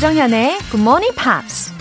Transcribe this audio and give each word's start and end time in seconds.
조정현의 0.00 0.58
Good 0.70 0.80
Morning 0.80 1.14
Pops. 1.14 1.74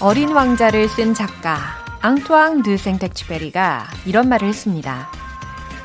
어린 0.00 0.30
왕자를 0.30 0.88
쓴 0.88 1.12
작가 1.12 1.58
앙투앙 2.00 2.62
드 2.62 2.78
생텍쥐베리가 2.78 3.86
이런 4.06 4.30
말을 4.30 4.48
했습니다. 4.48 5.10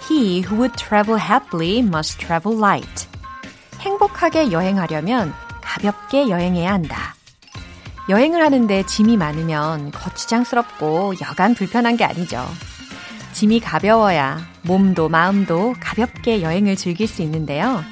He 0.10 0.44
who 0.46 0.62
would 0.62 0.78
travel 0.78 1.22
happily 1.22 1.80
must 1.80 2.20
travel 2.20 2.58
light. 2.58 3.10
행복하게 3.82 4.54
여행하려면 4.54 5.34
가볍게 5.60 6.30
여행해야 6.30 6.72
한다. 6.72 7.14
여행을 8.08 8.42
하는데 8.42 8.86
짐이 8.86 9.18
많으면 9.18 9.92
거추장스럽고 9.92 11.16
여간 11.22 11.56
불편한 11.56 11.98
게 11.98 12.06
아니죠. 12.06 12.48
짐이 13.38 13.60
가벼워야 13.60 14.40
몸도 14.64 15.10
마음도 15.10 15.76
가볍게 15.80 16.42
여행을 16.42 16.76
즐길 16.76 17.08
수 17.08 17.22
있는데요. 17.22 17.84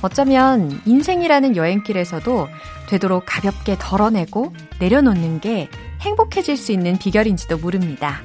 어쩌면 0.00 0.80
인생이라는 0.86 1.54
여행길에서도 1.54 2.48
되도록 2.88 3.24
가볍게 3.26 3.76
덜어내고 3.78 4.54
내려놓는 4.80 5.40
게 5.40 5.68
행복해질 6.00 6.56
수 6.56 6.72
있는 6.72 6.96
비결인지도 6.96 7.58
모릅니다. 7.58 8.22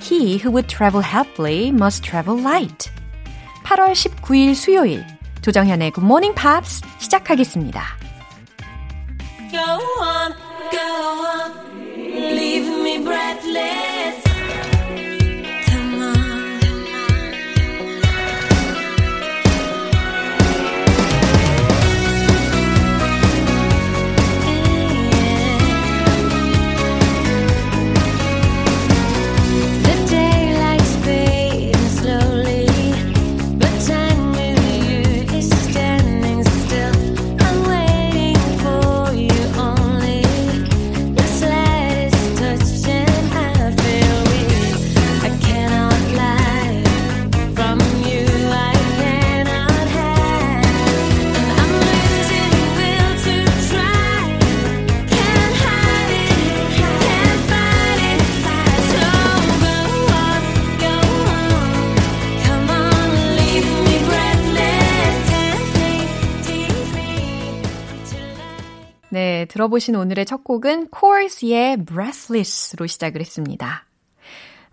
He 0.00 0.36
who 0.36 0.52
would 0.52 0.68
travel 0.68 1.04
happily 1.04 1.70
must 1.70 2.08
travel 2.08 2.40
light. 2.40 2.92
8월 3.64 3.90
19일 3.90 4.54
수요일 4.54 5.04
조정현의 5.42 5.90
Good 5.90 6.06
Morning 6.06 6.40
Pops 6.40 6.80
시작하겠습니다. 6.98 7.82
Go 9.50 9.60
on, 10.00 10.32
go 10.70 10.78
on, 11.26 12.36
leave 12.36 12.68
me 12.68 13.02
breathless. 13.02 13.97
들어보신 69.58 69.96
오늘의 69.96 70.24
첫 70.24 70.44
곡은 70.44 70.90
Chorus의 70.96 71.84
Breathless로 71.84 72.86
시작을 72.86 73.20
했습니다. 73.20 73.86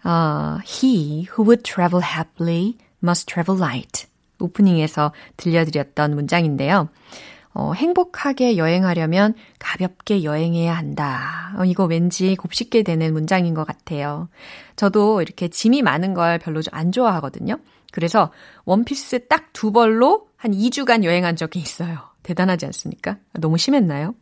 Uh, 0.06 0.62
he 0.63 1.25
who 1.31 1.44
would 1.44 1.63
travel 1.63 2.06
happily 2.06 2.78
must 3.01 3.25
travel 3.25 3.59
light. 3.59 4.06
오프닝에서 4.40 5.12
들려드렸던 5.38 6.13
문장인데요. 6.13 6.90
어, 7.56 7.73
행복하게 7.73 8.57
여행하려면 8.57 9.34
가볍게 9.57 10.23
여행해야 10.23 10.78
한다. 10.78 11.56
어, 11.57 11.66
이거 11.66 11.85
왠지 11.85 12.35
곱씹게 12.35 12.84
되는 12.84 13.12
문장인 13.12 13.56
것 13.56 13.66
같아요. 13.66 14.29
저도 14.75 15.23
이렇게 15.23 15.47
짐이 15.47 15.81
많은 15.81 16.13
걸 16.13 16.38
별로 16.38 16.62
안 16.72 16.91
좋아하거든요. 16.91 17.57
그래서 17.91 18.31
원피스 18.66 19.29
딱 19.29 19.50
두 19.52 19.72
벌로 19.72 20.28
한 20.35 20.52
2주간 20.52 21.03
여행한 21.03 21.38
적이 21.38 21.59
있어요. 21.59 22.15
대단하지 22.25 22.66
않습니까? 22.66 23.18
너무 23.34 23.58
심했나요? 23.58 24.16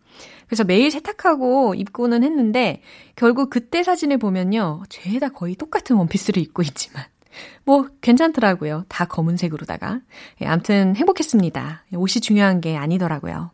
그래서 0.46 0.64
매일 0.64 0.92
세탁하고 0.92 1.74
입고는 1.74 2.24
했는데 2.24 2.82
결국 3.16 3.50
그때 3.50 3.82
사진을 3.82 4.18
보면요. 4.18 4.84
죄다 4.90 5.30
거의 5.30 5.56
똑같은 5.56 5.96
원피스를 5.96 6.42
입고 6.44 6.62
있지만 6.64 7.04
뭐 7.66 7.88
괜찮더라고요. 8.02 8.86
다 8.90 9.06
검은색으로다가. 9.06 10.02
예, 10.42 10.46
아무튼 10.46 10.96
행복했습니다. 10.96 11.86
옷이 11.96 12.22
중요한 12.22 12.62
게 12.62 12.78
아니더라고요. 12.78 13.52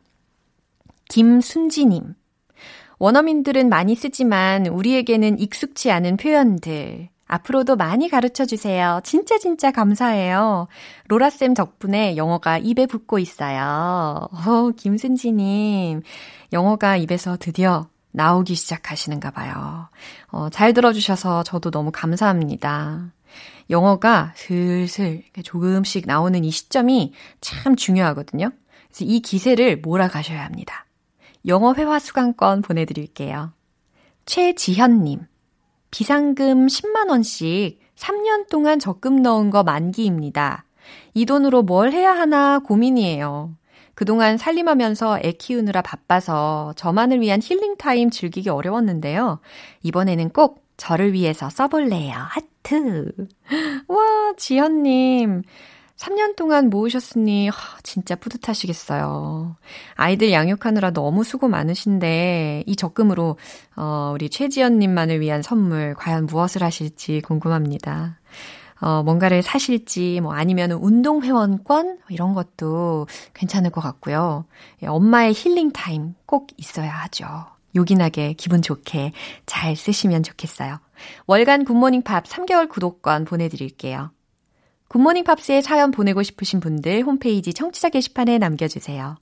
김순지님. 1.10 2.16
원어민들은 2.98 3.70
많이 3.70 3.96
쓰지만 3.96 4.68
우리에게는 4.68 5.40
익숙치 5.40 5.92
않은 5.92 6.18
표현들. 6.18 7.10
앞으로도 7.30 7.76
많이 7.76 8.10
가르쳐 8.10 8.46
주세요. 8.46 9.00
진짜 9.04 9.38
진짜 9.38 9.72
감사해요. 9.72 10.68
로라쌤 11.08 11.54
덕분에 11.54 12.18
영어가 12.18 12.58
입에 12.58 12.88
붙고 12.88 13.20
있어요. 13.20 14.28
어, 14.32 14.72
김순지님. 14.76 16.02
영어가 16.52 16.98
입에서 16.98 17.38
드디어 17.40 17.88
나오기 18.12 18.56
시작하시는가 18.56 19.30
봐요. 19.30 19.90
어, 20.32 20.50
잘 20.50 20.74
들어주셔서 20.74 21.44
저도 21.44 21.70
너무 21.70 21.92
감사합니다. 21.94 23.14
영어가 23.70 24.34
슬슬 24.36 25.24
조금씩 25.44 26.08
나오는 26.08 26.44
이 26.44 26.50
시점이 26.50 27.14
참 27.42 27.76
중요하거든요. 27.76 28.50
그래서 28.88 29.06
이 29.06 29.20
기세를 29.20 29.82
몰아가셔야 29.82 30.44
합니다. 30.44 30.88
영어 31.46 31.76
회화 31.76 32.00
수강권 32.00 32.64
보내드릴게요. 32.64 33.54
최지현님. 34.26 35.28
비상금 35.92 36.68
10만원씩 36.68 37.78
3년 37.96 38.50
동안 38.50 38.80
적금 38.80 39.22
넣은 39.22 39.50
거 39.50 39.64
만기입니다. 39.64 40.66
이 41.14 41.26
돈으로 41.26 41.64
뭘 41.64 41.92
해야 41.92 42.12
하나 42.12 42.60
고민이에요. 42.60 43.54
그동안 43.94 44.38
살림하면서 44.38 45.20
애 45.24 45.34
키우느라 45.34 45.82
바빠서 45.82 46.74
저만을 46.78 47.20
위한 47.20 47.42
힐링 47.44 47.76
타임 47.76 48.10
즐기기 48.10 48.50
어려웠는데요. 48.50 49.40
이번에는 49.84 50.30
꼭 50.30 50.64
저를 50.78 51.12
위해서 51.12 51.50
써볼래요. 51.50 52.14
하트. 52.16 53.12
와, 53.90 54.34
지현님. 54.38 55.42
3년 56.00 56.38
동안 56.38 56.70
모으셨으니 56.70 57.50
진짜 57.84 58.16
뿌듯하시겠어요. 58.16 59.58
아이들 59.96 60.32
양육하느라 60.32 60.92
너무 60.92 61.26
수고 61.26 61.50
많으신데 61.50 62.64
이 62.66 62.76
적금으로 62.78 63.38
어, 63.76 64.12
우리 64.14 64.30
최지연 64.30 64.80
님만을 64.80 65.20
위한 65.20 65.42
선물 65.42 65.94
과연 65.96 66.26
무엇을 66.26 66.64
하실지 66.64 67.20
궁금합니다. 67.22 68.18
어, 68.80 69.04
뭔가를 69.04 69.42
사실지, 69.44 70.22
뭐 70.22 70.34
아니면 70.34 70.72
운동 70.72 71.22
회원권 71.22 72.00
이런 72.08 72.34
것도 72.34 73.08
괜찮을 73.34 73.70
것 73.70 73.82
같고요. 73.82 74.46
예, 74.82 74.88
엄마의 74.88 75.34
힐링 75.34 75.72
타임 75.72 76.16
꼭 76.26 76.48
있어야 76.56 76.92
하죠. 76.92 77.28
요긴하게 77.76 78.34
기분 78.34 78.62
좋게 78.62 79.12
잘 79.46 79.76
쓰시면 79.76 80.24
좋겠어요. 80.24 80.80
월간 81.28 81.66
굿모닝 81.66 82.04
팝 82.04 82.24
3개월 82.24 82.70
구독권 82.70 83.26
보내드릴게요. 83.26 84.12
굿모닝 84.90 85.24
팝스에 85.24 85.62
사연 85.62 85.92
보내고 85.92 86.24
싶으신 86.24 86.60
분들 86.60 87.04
홈페이지 87.04 87.54
청취자 87.54 87.90
게시판에 87.90 88.40
남겨주세요. 88.40 89.18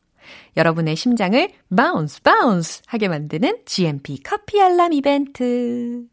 여러분의 0.55 0.95
심장을 0.95 1.49
bounce 1.75 2.21
bounce 2.21 2.81
하게 2.85 3.09
만드는 3.09 3.59
GMP 3.65 4.23
커피 4.23 4.61
알람 4.61 4.93
이벤트. 4.93 6.05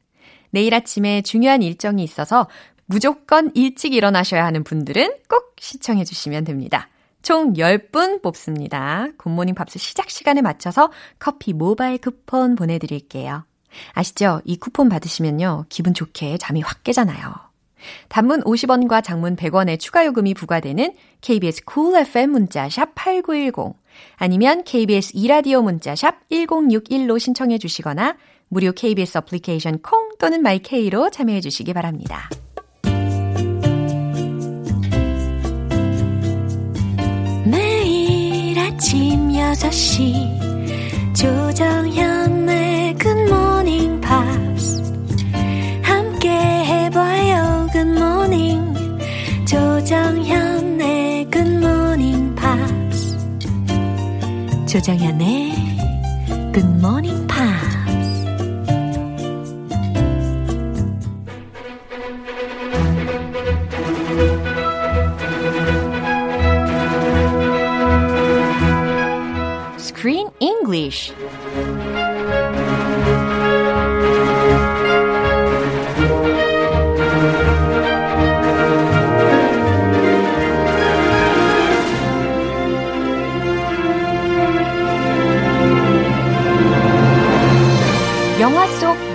내일 0.50 0.74
아침에 0.74 1.22
중요한 1.22 1.62
일정이 1.62 2.02
있어서 2.02 2.48
무조건 2.86 3.50
일찍 3.54 3.94
일어나셔야 3.94 4.44
하는 4.44 4.64
분들은 4.64 5.18
꼭 5.28 5.56
신청해 5.58 6.04
주시면 6.04 6.44
됩니다. 6.44 6.88
총 7.22 7.54
10분 7.54 8.22
뽑습니다. 8.22 9.08
굿모닝 9.18 9.54
팝스 9.54 9.78
시작 9.78 10.10
시간에 10.10 10.42
맞춰서 10.42 10.90
커피 11.18 11.52
모바일 11.52 11.98
쿠폰 11.98 12.56
보내드릴게요. 12.56 13.46
아시죠? 13.92 14.40
이 14.44 14.56
쿠폰 14.56 14.88
받으시면요. 14.88 15.66
기분 15.68 15.94
좋게 15.94 16.38
잠이 16.38 16.60
확 16.60 16.84
깨잖아요. 16.84 17.53
단문 18.08 18.42
50원과 18.42 19.02
장문 19.02 19.36
100원의 19.36 19.78
추가 19.78 20.04
요금이 20.06 20.34
부과되는 20.34 20.94
KBS 21.20 21.62
Cool 21.72 22.00
FM 22.02 22.30
문자 22.30 22.68
샵 22.68 22.94
8910 22.94 23.74
아니면 24.16 24.64
KBS 24.64 25.12
이라디오 25.14 25.62
문자 25.62 25.94
샵 25.94 26.28
1061로 26.30 27.18
신청해 27.18 27.58
주시거나 27.58 28.16
무료 28.48 28.72
KBS 28.72 29.18
어플리케이션 29.18 29.80
콩 29.82 30.10
또는 30.18 30.42
마이케이로 30.42 31.10
참여해 31.10 31.40
주시기 31.40 31.72
바랍니다. 31.72 32.28
매일 37.46 38.58
아침 38.58 39.28
6시 39.28 41.14
조정현의 41.14 42.94
굿모닝 42.94 44.00
팝 44.00 44.43
조정현의 49.94 51.30
Good 51.30 51.56
Morning 51.58 52.34
Pops. 52.34 53.16
조정현의 54.66 55.52
Good 56.52 56.68
Morning 56.80 57.28
Pops. 57.28 57.44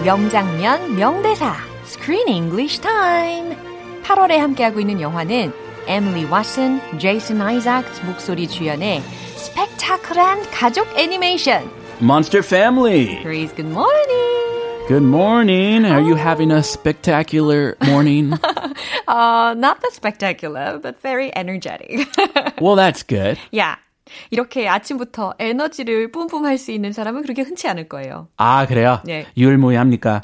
명장면, 0.04 0.96
명대사, 0.96 1.54
Screen 1.84 2.28
English 2.28 2.80
Time. 2.80 3.56
8월에 4.02 4.36
함께하고 4.36 4.80
있는 4.80 5.00
영화는 5.00 5.52
에밀리 5.86 6.26
왓슨, 6.26 6.98
제이슨 6.98 7.40
아이작스 7.40 8.04
목소리 8.04 8.46
주연의 8.46 9.02
스펙타클한 9.36 10.50
가족 10.50 10.86
애니메이션 10.98 11.70
Monster 12.00 12.42
Family. 12.42 13.20
Grace, 13.22 13.52
good 13.54 13.70
morning. 13.70 14.88
Good 14.88 15.02
morning. 15.02 15.84
Are 15.86 16.00
you 16.02 16.14
having 16.16 16.50
a 16.50 16.62
spectacular 16.62 17.76
morning? 17.86 18.32
Uh, 19.06 19.54
not 19.56 19.80
that 19.82 19.92
spectacular, 19.92 20.78
but 20.82 21.00
very 21.00 21.30
energetic. 21.36 22.08
well, 22.60 22.74
that's 22.74 23.02
good. 23.02 23.38
yeah. 23.50 23.76
이렇게 24.31 24.67
아침부터 24.67 25.33
에너지를 25.39 26.11
뿜뿜 26.11 26.45
할 26.45 26.57
수 26.57 26.71
있는 26.71 26.91
사람은 26.91 27.21
그렇게 27.21 27.41
흔치 27.41 27.67
않을 27.69 27.87
거예요. 27.87 28.27
아, 28.37 28.65
그래요? 28.65 28.99
네. 29.05 29.25
유일무이합니까? 29.37 30.21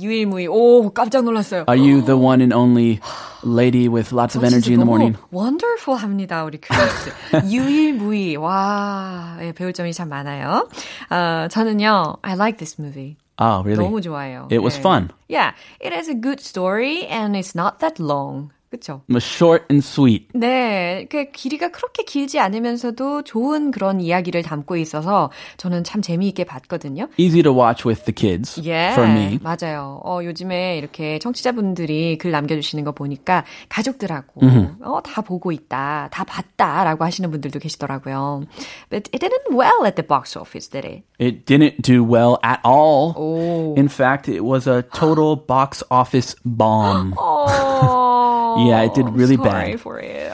유일무이. 0.00 0.48
오, 0.48 0.90
깜짝 0.90 1.24
놀랐어요. 1.24 1.64
Are 1.68 1.78
you 1.80 2.04
the 2.04 2.18
one 2.18 2.40
and 2.42 2.52
only 2.52 2.98
lady 3.46 3.88
with 3.88 4.12
lots 4.12 4.36
of 4.36 4.44
energy 4.44 4.74
in 4.74 4.80
the 4.80 4.84
morning? 4.84 5.16
wonderful 5.32 5.96
합니다, 5.96 6.42
우리 6.44 6.58
크리스. 6.58 7.12
유일무이. 7.48 8.36
와, 8.36 9.38
예, 9.40 9.52
배울 9.52 9.72
점이 9.72 9.92
참 9.92 10.08
많아요. 10.08 10.68
어, 11.10 11.48
저는요, 11.48 12.16
I 12.22 12.34
like 12.34 12.58
this 12.58 12.76
movie. 12.80 13.16
Oh, 13.40 13.62
really? 13.64 13.84
너무 13.84 14.00
좋아요. 14.02 14.48
It 14.50 14.58
was 14.58 14.76
예. 14.76 14.80
fun. 14.80 15.10
Yeah, 15.28 15.52
it 15.80 15.94
has 15.94 16.10
a 16.10 16.14
good 16.14 16.40
story 16.40 17.06
and 17.06 17.36
it's 17.36 17.54
not 17.54 17.78
that 17.78 18.00
long. 18.02 18.50
그쵸? 18.70 19.02
Short 19.10 19.64
and 19.70 19.84
sweet. 19.86 20.28
네, 20.34 21.06
그 21.10 21.30
길이가 21.30 21.70
그렇게 21.70 22.02
길지 22.04 22.38
않으면서도 22.38 23.22
좋은 23.22 23.70
그런 23.70 24.00
이야기를 24.00 24.42
담고 24.42 24.76
있어서 24.76 25.30
저는 25.56 25.84
참 25.84 26.02
재미있게 26.02 26.44
봤거든요. 26.44 27.08
Easy 27.16 27.42
to 27.42 27.52
watch 27.52 27.86
with 27.88 28.04
the 28.04 28.14
kids 28.14 28.60
예, 28.64 28.90
for 28.92 29.08
me. 29.10 29.38
맞아요. 29.42 30.00
어, 30.04 30.20
요즘에 30.22 30.76
이렇게 30.76 31.18
청취자분들이 31.18 32.18
글 32.18 32.30
남겨주시는 32.30 32.84
거 32.84 32.92
보니까 32.92 33.44
가족들하고 33.68 34.40
어, 34.82 35.00
다 35.02 35.22
보고 35.22 35.50
있다, 35.52 36.08
다 36.12 36.24
봤다 36.24 36.84
라고 36.84 37.04
하시는 37.04 37.30
분들도 37.30 37.58
계시더라고요. 37.58 38.42
But 38.90 39.08
it 39.12 39.18
didn't 39.18 39.50
well 39.50 39.86
at 39.86 39.96
the 39.96 40.06
box 40.06 40.36
office, 40.36 40.68
did 40.68 40.86
it? 40.86 41.02
It 41.18 41.46
didn't 41.46 41.82
do 41.82 42.04
well 42.04 42.38
at 42.44 42.60
all. 42.64 43.14
오. 43.16 43.74
In 43.76 43.88
fact, 43.88 44.28
it 44.28 44.44
was 44.44 44.68
a 44.68 44.82
total 44.82 45.36
box 45.36 45.82
office 45.90 46.36
bomb. 46.44 47.14
Oh, 48.47 48.63
Yeah, 48.69 48.87
it 48.87 48.93
did 48.95 49.09
really 49.11 49.35
sorry 49.35 49.75
bad. 49.75 49.81
for 49.83 49.99
you. 49.99 50.31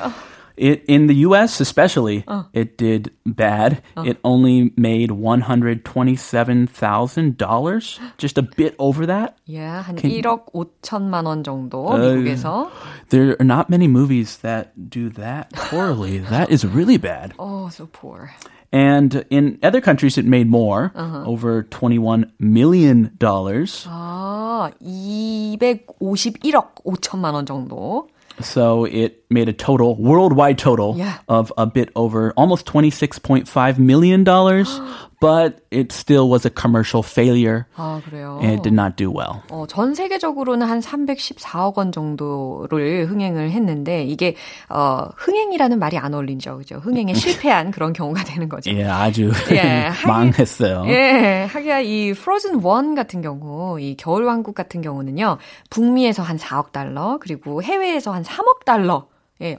It 0.60 0.84
in 0.92 1.08
the 1.08 1.24
US 1.24 1.62
especially, 1.64 2.26
it 2.52 2.76
did 2.78 3.12
bad. 3.26 3.80
It 3.96 4.20
only 4.28 4.74
made 4.76 5.08
$127,000, 5.10 8.00
just 8.18 8.38
a 8.38 8.42
bit 8.44 8.76
over 8.78 9.06
that. 9.06 9.38
Yeah, 9.46 9.84
한 9.88 9.96
1억 9.96 10.52
5천만 10.52 11.26
원 11.26 11.44
정도 11.44 11.88
미국에서. 11.90 12.70
There 13.10 13.36
are 13.40 13.46
not 13.46 13.70
many 13.70 13.88
movies 13.88 14.38
that 14.44 14.90
do 14.90 15.10
that 15.12 15.52
poorly. 15.54 16.20
that 16.30 16.52
is 16.52 16.66
really 16.66 16.98
bad. 16.98 17.34
Oh, 17.40 17.70
so 17.70 17.88
poor. 17.92 18.32
And 18.74 19.26
in 19.32 19.58
other 19.64 19.82
countries 19.82 20.16
it 20.18 20.26
made 20.26 20.48
more, 20.48 20.92
over 20.96 21.64
21 21.64 22.32
million 22.40 23.10
dollars. 23.18 23.88
아, 23.90 24.70
251억 24.80 26.76
5천만 26.86 27.34
원 27.34 27.46
정도. 27.48 28.08
So 28.42 28.86
it 28.86 29.23
made 29.35 29.49
a 29.49 29.53
total, 29.53 29.97
worldwide 29.99 30.57
total 30.57 30.95
Yeah. 30.97 31.19
of 31.29 31.53
a 31.59 31.67
bit 31.67 31.91
over 31.97 32.33
almost 32.37 32.65
$26.5 32.67 33.79
million, 33.79 34.25
but 35.21 35.61
it 35.71 35.91
still 35.93 36.29
was 36.29 36.45
a 36.45 36.51
commercial 36.51 37.03
failure 37.03 37.67
아, 37.77 38.01
그래요. 38.05 38.39
and 38.43 38.53
it 38.53 38.63
did 38.63 38.73
not 38.75 38.97
do 38.97 39.11
well. 39.11 39.43
어, 39.51 39.67
전 39.67 39.95
세계적으로는 39.95 40.67
한 40.67 40.81
314억 40.81 41.79
원 41.79 41.93
정도를 41.93 43.07
흥행을 43.09 43.51
했는데 43.51 44.05
이게 44.05 44.37
어, 44.69 45.09
흥행이라는 45.17 45.79
말이 45.79 45.97
안 45.99 46.15
어울리죠. 46.15 46.59
그죠? 46.59 46.77
흥행에 46.77 47.15
실패한 47.15 47.71
그런 47.71 47.93
경우가 47.93 48.23
되는 48.25 48.49
거죠. 48.49 48.71
예, 48.71 48.85
아주 48.85 49.31
예, 49.51 49.91
망했어요. 50.07 50.85
예, 50.89 51.49
하기야 51.51 51.81
이 51.81 52.13
프로즌 52.13 52.57
1 52.57 52.95
같은 52.95 53.23
경우, 53.23 53.81
이 53.81 53.97
겨울 53.97 54.25
왕국 54.25 54.55
같은 54.55 54.83
경우는요, 54.83 55.39
북미에서 55.71 56.23
한 56.23 56.37
4억 56.37 56.73
달러, 56.73 57.19
그리고 57.21 57.63
해외에서 57.63 58.13
한 58.13 58.23
3억 58.23 58.65
달러, 58.67 59.07
예, 59.41 59.57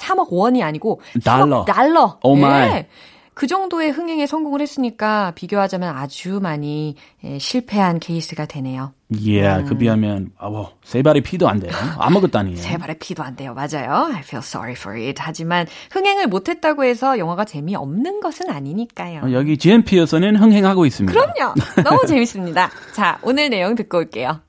3억 0.00 0.28
원이 0.30 0.62
아니고 0.62 1.00
3억 1.14 1.24
달러. 1.24 1.64
달러. 1.64 2.18
Oh 2.22 2.42
예. 2.44 2.88
그 3.34 3.46
정도의 3.46 3.90
흥행에 3.90 4.26
성공을 4.26 4.60
했으니까 4.60 5.32
비교하자면 5.34 5.96
아주 5.96 6.38
많이 6.40 6.96
예, 7.24 7.38
실패한 7.38 7.98
케이스가 7.98 8.44
되네요. 8.46 8.92
Yeah, 9.10 9.66
그 9.68 9.76
비하면 9.76 10.32
아우 10.38 10.68
세 10.84 11.02
발의 11.02 11.22
피도 11.22 11.48
안 11.48 11.60
돼요. 11.60 11.72
아무것도 11.98 12.38
아니에요. 12.38 12.56
세 12.60 12.76
발의 12.76 12.98
피도 12.98 13.22
안 13.22 13.34
돼요. 13.36 13.54
맞아요. 13.54 14.10
I 14.12 14.20
feel 14.20 14.42
sorry 14.42 14.72
for 14.72 14.98
it. 15.00 15.16
하지만 15.18 15.66
흥행을 15.90 16.26
못했다고 16.26 16.84
해서 16.84 17.18
영화가 17.18 17.44
재미없는 17.46 18.20
것은 18.20 18.50
아니니까요. 18.50 19.22
어, 19.24 19.32
여기 19.32 19.56
GMP에서는 19.56 20.36
흥행하고 20.36 20.84
있습니다. 20.84 21.18
그럼요. 21.18 21.54
너무 21.84 22.06
재밌습니다. 22.06 22.70
자, 22.94 23.18
오늘 23.22 23.48
내용 23.48 23.74
듣고 23.74 23.98
올게요. 23.98 24.40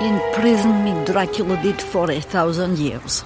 Imprison 0.00 0.82
me, 0.82 1.04
Dracula 1.04 1.60
did 1.60 1.82
for 1.82 2.10
a 2.10 2.20
thousand 2.20 2.78
years. 2.80 3.24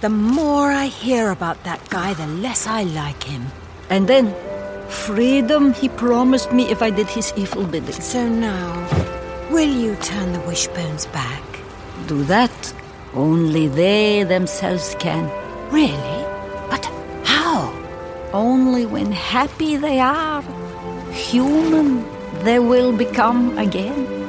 The 0.00 0.08
more 0.08 0.72
I 0.72 0.86
hear 0.86 1.30
about 1.30 1.62
that 1.64 1.90
guy, 1.90 2.14
the 2.14 2.26
less 2.26 2.66
I 2.66 2.84
like 2.84 3.22
him. 3.22 3.48
And 3.90 4.08
then, 4.08 4.34
freedom 4.88 5.74
he 5.74 5.90
promised 5.90 6.52
me 6.52 6.70
if 6.70 6.80
I 6.80 6.88
did 6.88 7.06
his 7.06 7.34
evil 7.36 7.66
bidding. 7.66 8.00
So 8.00 8.26
now, 8.26 8.72
will 9.50 9.68
you 9.68 9.96
turn 9.96 10.32
the 10.32 10.40
wishbones 10.48 11.04
back? 11.12 11.42
Do 12.06 12.24
that, 12.24 12.72
only 13.12 13.68
they 13.68 14.22
themselves 14.22 14.96
can. 14.98 15.28
Really? 15.70 16.24
But 16.70 16.86
how? 17.24 17.68
Only 18.32 18.86
when 18.86 19.12
happy 19.12 19.76
they 19.76 20.00
are, 20.00 20.40
human 21.12 22.06
they 22.42 22.58
will 22.58 22.96
become 22.96 23.58
again. 23.58 24.19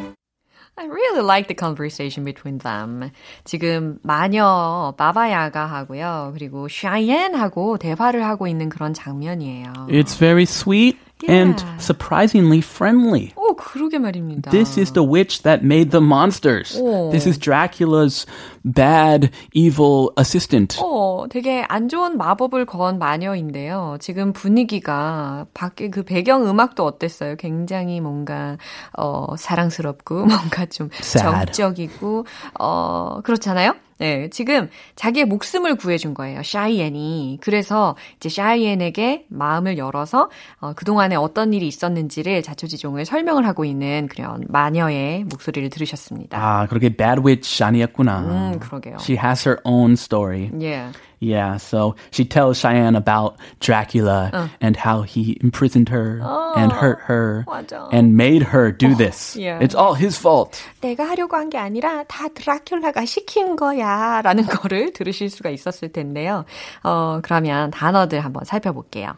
I 0.82 0.86
really 0.86 1.22
like 1.22 1.48
the 1.48 1.54
conversation 1.54 2.26
between 2.26 2.58
them. 2.58 3.12
지금 3.44 4.00
마녀 4.02 4.96
바바야가 4.98 5.68
하고요. 5.68 6.32
그리고 6.34 6.68
샤이엔하고 6.68 7.78
대화를 7.78 8.26
하고 8.26 8.48
있는 8.48 8.70
그런 8.70 8.96
장면이에요. 8.96 9.72
It's 9.90 10.18
very 10.18 10.44
sweet 10.44 10.98
and 11.28 11.60
Yeah. 11.62 11.78
surprisingly 11.80 12.60
friendly. 12.60 13.32
오, 13.36 13.56
그러게 13.56 14.00
말입니다. 14.00 14.52
This 14.52 14.80
is 14.80 14.92
the 14.94 15.08
witch 15.08 15.44
that 15.44 15.64
made 15.64 15.92
the 15.92 16.04
monsters. 16.04 16.78
Oh. 16.80 17.12
This 17.12 17.28
is 17.28 17.38
Dracula's 17.38 18.26
bad, 18.64 19.30
evil 19.54 20.10
assistant. 20.18 20.78
어, 20.82 21.26
되게 21.30 21.64
안 21.68 21.90
좋은 21.90 22.18
마법을 22.18 22.66
건 22.66 22.98
마녀인데요. 23.00 23.98
지금 24.00 24.34
분위기가 24.34 25.46
밖에 25.54 25.90
그 25.90 26.04
배경 26.04 26.48
음악도 26.48 26.86
어땠어요? 26.86 27.36
굉장히 27.38 28.00
뭔가 28.02 28.58
어 28.98 29.36
사랑스럽고 29.38 30.26
뭔가 30.26 30.66
좀 30.68 30.90
Sad. 30.94 31.52
정적이고 31.54 32.26
어 32.60 33.20
그렇잖아요. 33.24 33.76
네, 34.02 34.30
지금 34.32 34.68
자기의 34.96 35.26
목숨을 35.26 35.76
구해준 35.76 36.16
거예요. 36.16 36.42
샤이엔이. 36.42 37.38
그래서 37.40 37.96
이제 38.16 38.30
샤이엔에게 38.30 39.26
마음을 39.30 39.78
열어서 39.78 40.32
어, 40.60 40.74
그동안에 40.74 41.16
어떤 41.16 41.54
일이 41.54 41.68
있었는지를 41.68 42.42
자초지종을 42.42 43.06
설명을 43.06 43.46
하고 43.46 43.64
있는 43.64 44.08
그런 44.08 44.44
마녀의 44.48 45.26
목소리를 45.26 45.70
들으셨습니다. 45.70 46.36
아, 46.36 46.66
그렇게 46.66 46.90
bad 46.90 47.22
witch 47.24 47.64
아니었구나. 47.64 48.20
음, 48.22 48.60
그러게요. 48.60 48.96
She 49.00 49.20
has 49.24 49.48
her 49.48 49.62
own 49.66 49.92
story. 49.94 50.50
예. 50.62 50.88
Yeah, 51.21 51.57
so 51.57 51.97
she 52.11 52.27
tells 52.27 52.59
Cheyenne 52.61 52.95
about 52.95 53.37
Dracula 53.61 54.51
and 54.61 54.77
how 54.77 55.01
he 55.03 55.39
imprisoned 55.43 55.89
her 55.89 56.21
and 56.57 56.71
hurt 56.71 56.99
her 57.09 57.45
맞아. 57.49 57.89
and 57.91 58.17
made 58.17 58.43
her 58.43 58.71
do 58.71 58.95
this. 58.95 59.35
yeah. 59.35 59.59
It's 59.61 59.75
all 59.75 59.95
his 59.95 60.19
fault. 60.19 60.63
내가 60.83 61.09
하려고 61.09 61.37
한 61.37 61.49
게 61.49 61.57
아니라 61.57 62.05
다 62.05 62.29
드라큘라가 62.29 63.07
시킨 63.07 63.57
거야 63.57 64.21
라는 64.23 64.45
거를 64.45 64.93
들으실 64.93 65.31
수가 65.31 65.49
있었을 65.51 65.91
텐데요. 65.91 66.45
어, 66.85 67.21
그러면 67.23 67.71
단어들 67.71 68.21
한번 68.21 68.45
살펴볼게요. 68.45 69.17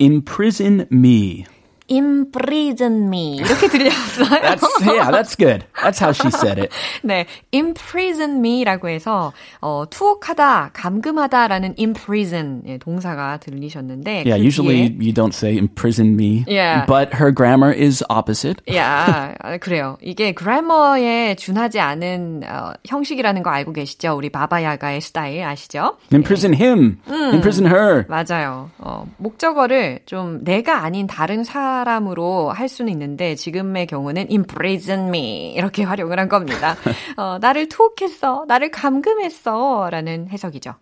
imprison 0.00 0.86
me. 0.92 1.44
Imprison 1.89 3.07
me 3.07 3.37
이렇게 3.37 3.67
들렸어요. 3.67 4.41
That's 4.41 4.63
yeah, 4.85 5.11
that's 5.11 5.35
good. 5.35 5.65
That's 5.81 5.99
how 5.99 6.11
she 6.13 6.29
said 6.31 6.59
it. 6.59 6.71
네, 7.03 7.25
imprison 7.53 8.39
me라고 8.39 8.89
해서 8.89 9.33
어, 9.61 9.85
투옥하다, 9.89 10.71
감금하다라는 10.73 11.75
imprison 11.77 12.63
예, 12.67 12.77
동사가 12.77 13.37
들리셨는데 13.37 14.23
Yeah, 14.25 14.37
그 14.37 14.45
usually 14.45 14.89
뒤에, 14.89 14.97
you 14.99 15.13
don't 15.13 15.33
say 15.33 15.57
imprison 15.57 16.15
me. 16.15 16.45
Yeah. 16.47 16.85
But 16.85 17.13
her 17.13 17.31
grammar 17.33 17.71
is 17.73 18.03
opposite. 18.09 18.61
야, 18.73 19.35
아, 19.39 19.57
그래요. 19.57 19.97
이게 20.01 20.33
그래머에 20.33 21.35
준하지 21.35 21.79
않은 21.79 22.43
어, 22.47 22.73
형식이라는 22.87 23.43
거 23.43 23.49
알고 23.49 23.73
계시죠? 23.73 24.15
우리 24.15 24.29
바바야가의 24.29 25.01
스타일 25.01 25.43
아시죠? 25.43 25.97
Imprison 26.11 26.53
him. 26.53 26.99
Imprison 27.09 27.65
her. 27.67 28.05
맞아요. 28.07 28.69
어, 28.77 29.05
목적어를 29.17 29.99
좀 30.05 30.43
내가 30.43 30.83
아닌 30.83 31.07
다른 31.07 31.43
사 31.43 31.72
람으로 31.83 32.51
할 32.51 32.69
수는 32.69 32.91
있는데 32.93 33.35
지금의 33.35 33.87
경우는 33.87 34.27
imprison 34.29 35.07
me 35.07 35.53
이렇게 35.55 35.81
활용을 35.83 36.19
한 36.19 36.29
겁니다. 36.29 36.75
어, 37.17 37.39
나를 37.41 37.69
투옥했어, 37.69 38.45
나를 38.47 38.69
감금했어 38.69 39.89
라는 39.89 40.27
해석이죠. 40.29 40.75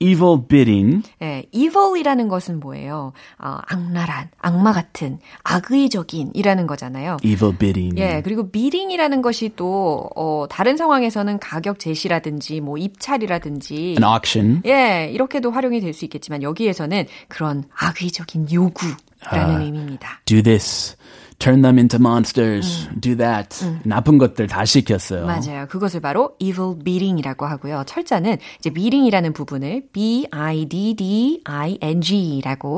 Evil 0.00 0.48
bidding. 0.48 1.08
예, 1.22 1.44
evil이라는 1.52 2.28
것은 2.28 2.58
뭐예요? 2.58 3.12
어, 3.38 3.58
악랄한, 3.68 4.28
악마 4.38 4.72
같은, 4.72 5.18
악의적인 5.44 6.32
이라는 6.34 6.66
거잖아요. 6.66 7.16
Evil 7.22 7.56
bidding. 7.56 7.98
예, 8.00 8.20
그리고 8.22 8.50
비딩이라는 8.50 9.22
것이 9.22 9.52
또, 9.54 10.10
어, 10.16 10.46
다른 10.50 10.76
상황에서는 10.76 11.38
가격 11.38 11.78
제시라든지, 11.78 12.60
뭐, 12.60 12.76
입찰이라든지. 12.76 13.94
An 13.98 14.04
auction. 14.04 14.62
예, 14.66 15.08
이렇게도 15.12 15.52
활용이 15.52 15.80
될 15.80 15.94
수 15.94 16.04
있겠지만, 16.04 16.42
여기에서는 16.42 17.06
그런 17.28 17.62
악의적인 17.78 18.48
요구 18.52 18.86
라는 19.30 19.60
의미입니다. 19.62 20.20
Do 20.24 20.42
this. 20.42 20.96
Turn 21.38 21.62
them 21.62 21.78
into 21.78 21.98
monsters. 21.98 22.88
Do 23.00 23.16
that. 23.16 23.64
나쁜 23.84 24.18
것들 24.18 24.46
다 24.46 24.64
시켰어요. 24.64 25.26
맞아요. 25.26 25.66
그것을 25.68 26.00
바로 26.00 26.36
evil 26.38 26.76
bidding이라고 26.84 27.44
하고요. 27.44 27.82
철자는 27.86 28.38
이제 28.60 28.70
bidding이라는 28.70 29.32
부분을 29.32 29.88
B-I-D-D-I-N-G라고 29.92 30.42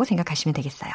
생각하시면 0.05 0.55
되겠어요. 0.55 0.91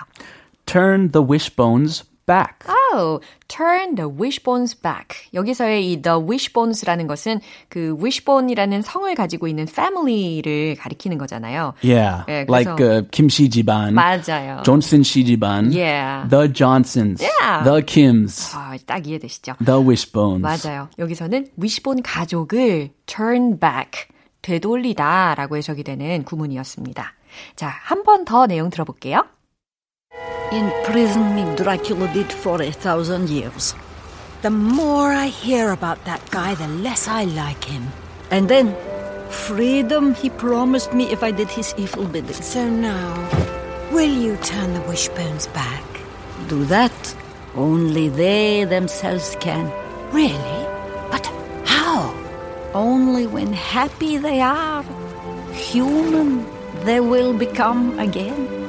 Turn 0.65 1.11
the 1.11 1.25
wishbones 1.25 2.03
back. 2.25 2.55
Oh, 2.93 3.21
turn 3.47 3.95
the 3.95 4.09
wishbones 4.09 4.75
back. 4.75 5.15
여기서의 5.33 5.91
이 5.91 6.01
the 6.01 6.17
wishbones라는 6.19 7.07
것은 7.07 7.39
그 7.69 7.95
wishbone이라는 8.01 8.81
성을 8.81 9.13
가지고 9.15 9.47
있는 9.47 9.63
family를 9.67 10.75
가리키는 10.77 11.17
거잖아요. 11.17 11.73
Yeah. 11.83 12.23
예, 12.27 12.45
like 12.49 12.79
uh, 12.79 13.03
Kim 13.11 13.29
씨 13.29 13.49
집안. 13.49 13.93
맞아요. 13.93 14.61
존슨 14.63 15.03
씨 15.03 15.23
집안. 15.23 15.71
Yeah. 15.73 16.27
The 16.29 16.51
Johnsons. 16.51 17.23
Yeah. 17.23 17.63
The 17.63 17.81
Kims. 17.85 18.53
아, 18.55 18.75
딱 18.85 19.07
이해되시죠? 19.07 19.55
The 19.63 19.79
wishbones. 19.81 20.41
맞아요. 20.41 20.89
여기서는 20.99 21.47
wishbone 21.57 22.01
가족을 22.03 22.89
turn 23.05 23.59
back, 23.59 24.07
되돌리다 24.41 25.35
라고 25.35 25.55
해석이 25.57 25.83
되는 25.83 26.23
구문이었습니다. 26.23 27.13
자, 27.55 27.67
한 27.67 28.03
번 28.03 28.25
더 28.25 28.45
내용 28.47 28.69
들어볼게요. 28.69 29.23
Imprison 30.51 31.33
me, 31.33 31.55
Dracula 31.55 32.11
did 32.13 32.29
for 32.29 32.61
a 32.61 32.71
thousand 32.71 33.29
years. 33.29 33.73
The 34.41 34.49
more 34.49 35.13
I 35.13 35.27
hear 35.27 35.71
about 35.71 36.03
that 36.03 36.29
guy, 36.29 36.55
the 36.55 36.67
less 36.67 37.07
I 37.07 37.23
like 37.23 37.63
him. 37.63 37.87
And 38.31 38.49
then, 38.49 38.75
freedom 39.29 40.13
he 40.13 40.29
promised 40.29 40.93
me 40.93 41.09
if 41.09 41.23
I 41.23 41.31
did 41.31 41.49
his 41.49 41.73
evil 41.77 42.05
bidding. 42.05 42.33
So 42.33 42.69
now, 42.69 43.15
will 43.93 44.11
you 44.11 44.35
turn 44.43 44.73
the 44.73 44.81
wishbones 44.81 45.47
back? 45.47 45.85
Do 46.49 46.65
that, 46.65 47.15
only 47.55 48.09
they 48.09 48.65
themselves 48.65 49.37
can. 49.39 49.71
Really? 50.11 50.65
But 51.09 51.25
how? 51.63 52.13
Only 52.73 53.25
when 53.25 53.53
happy 53.53 54.17
they 54.17 54.41
are, 54.41 54.83
human 55.53 56.45
they 56.83 56.99
will 56.99 57.31
become 57.31 57.97
again. 57.99 58.61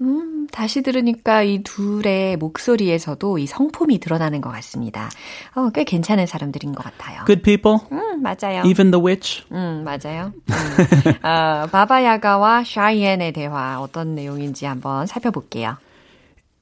음, 0.00 0.37
다시 0.50 0.82
들으니까 0.82 1.42
이 1.42 1.62
둘의 1.62 2.36
목소리에서도 2.36 3.38
이 3.38 3.46
성품이 3.46 3.98
드러나는 4.00 4.40
것 4.40 4.50
같습니다. 4.50 5.08
어, 5.54 5.70
꽤 5.70 5.84
괜찮은 5.84 6.26
사람들인 6.26 6.72
것 6.72 6.82
같아요. 6.82 7.24
Good 7.26 7.42
people. 7.42 7.78
음, 7.92 8.22
맞아요. 8.22 8.62
Even 8.64 8.90
the 8.90 9.04
witch. 9.04 9.44
음, 9.52 9.84
맞아요. 9.84 10.32
음. 10.50 11.12
어, 11.22 11.66
바바야가와 11.72 12.64
샤이엔의 12.64 13.32
대화 13.32 13.80
어떤 13.80 14.14
내용인지 14.14 14.66
한번 14.66 15.06
살펴볼게요. 15.06 15.76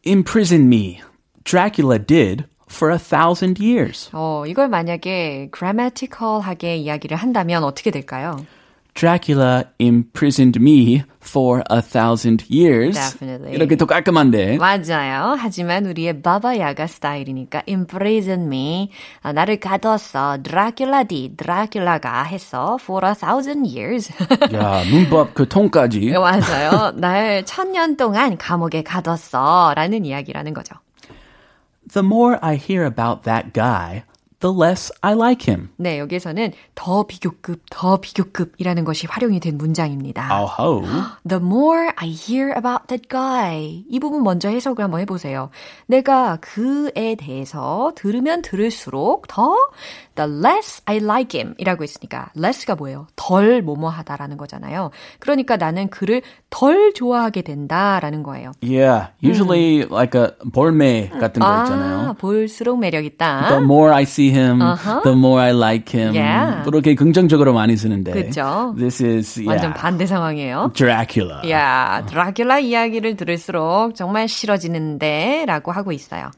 Imprison 0.06 0.66
me. 0.66 1.00
Dracula 1.44 1.98
did 1.98 2.44
for 2.70 2.92
a 2.92 2.98
thousand 2.98 3.62
years. 3.62 4.10
어, 4.12 4.44
이걸 4.46 4.68
만약에 4.68 5.50
grammatical하게 5.56 6.76
이야기를 6.76 7.16
한다면 7.16 7.64
어떻게 7.64 7.90
될까요? 7.90 8.44
Dracula 8.96 9.64
imprisoned 9.78 10.58
me 10.58 11.04
for 11.20 11.62
a 11.68 11.82
thousand 11.82 12.44
years. 12.48 12.96
Definitely. 12.96 13.52
이렇게 13.54 13.76
더 13.76 13.84
깔끔한데. 13.84 14.56
맞아요. 14.56 15.36
하지만 15.38 15.84
우리의 15.84 16.22
바바야가 16.22 16.86
스타일이니까 16.86 17.64
imprison 17.68 18.46
me. 18.46 18.90
아, 19.20 19.34
나를 19.34 19.60
가뒀어. 19.60 20.38
드라큘라디, 20.42 21.36
드라큘라가 21.36 22.24
했어. 22.24 22.78
for 22.80 23.06
a 23.06 23.14
thousand 23.14 23.68
years. 23.68 24.10
야, 24.54 24.82
문법 24.90 25.34
그 25.34 25.46
통까지. 25.46 26.12
맞아요. 26.12 26.92
날 26.96 27.44
천년 27.44 27.98
동안 27.98 28.38
감옥에 28.38 28.82
가뒀어. 28.82 29.74
라는 29.76 30.06
이야기라는 30.06 30.54
거죠. 30.54 30.74
The 31.92 32.02
more 32.04 32.38
I 32.40 32.56
hear 32.56 32.86
about 32.86 33.24
that 33.24 33.52
guy, 33.52 34.04
the 34.40 34.52
less 34.52 34.92
I 35.02 35.14
like 35.14 35.50
him. 35.50 35.70
네, 35.76 35.98
여기에서는 35.98 36.52
더 36.74 37.04
비교급, 37.06 37.62
더 37.70 37.98
비교급이라는 38.00 38.84
것이 38.84 39.06
활용이 39.06 39.40
된 39.40 39.56
문장입니다. 39.58 40.28
Oh, 40.58 40.82
The 41.26 41.42
more 41.42 41.90
I 41.96 42.08
hear 42.08 42.52
about 42.56 42.86
that 42.88 43.08
guy. 43.08 43.84
이 43.88 43.98
부분 44.00 44.22
먼저 44.22 44.48
해석을 44.48 44.84
한번 44.84 45.00
해보세요. 45.00 45.50
내가 45.86 46.38
그에 46.40 47.14
대해서 47.14 47.92
들으면 47.96 48.42
들을수록 48.42 49.26
더 49.28 49.56
the 50.16 50.28
less 50.28 50.82
I 50.86 50.96
like 50.96 51.38
him 51.38 51.54
이라고 51.58 51.82
했으니까 51.84 52.30
less가 52.36 52.74
뭐예요? 52.74 53.06
덜 53.16 53.62
뭐뭐하다라는 53.62 54.36
거잖아요. 54.36 54.90
그러니까 55.20 55.56
나는 55.56 55.88
그를 55.88 56.22
덜 56.50 56.92
좋아하게 56.94 57.42
된다라는 57.42 58.22
거예요. 58.22 58.52
yeah. 58.62 59.08
Usually 59.22 59.86
like 59.90 60.18
a 60.20 60.28
볼매 60.52 61.10
같은 61.20 61.40
거 61.40 61.46
아, 61.46 61.62
있잖아요. 61.62 62.14
볼수록 62.18 62.78
매력 62.78 63.04
있다. 63.04 63.48
The 63.48 63.62
more 63.62 63.92
I 63.94 64.02
see 64.02 64.30
him, 64.30 64.60
Uh-huh. 64.60 65.02
the 65.04 65.16
more 65.16 65.40
I 65.40 65.52
like 65.52 65.92
him. 65.94 66.14
Yeah. 66.16 66.64
그렇게 66.64 66.94
긍정적으로 66.94 67.52
많이 67.52 67.76
쓰는데. 67.76 68.12
그쵸. 68.12 68.74
This 68.76 69.02
is 69.02 69.38
yeah. 69.38 69.48
완전 69.50 69.74
반대 69.74 70.06
상황이에요. 70.06 70.72
Dracula. 70.74 71.48
야, 71.50 72.04
드라큘라 72.08 72.62
이야기를 72.62 73.16
들을수록 73.16 73.94
정말 73.94 74.28
싫어지는데 74.28 75.44
라고 75.46 75.72
하고 75.72 75.92
있어요. 75.92 76.30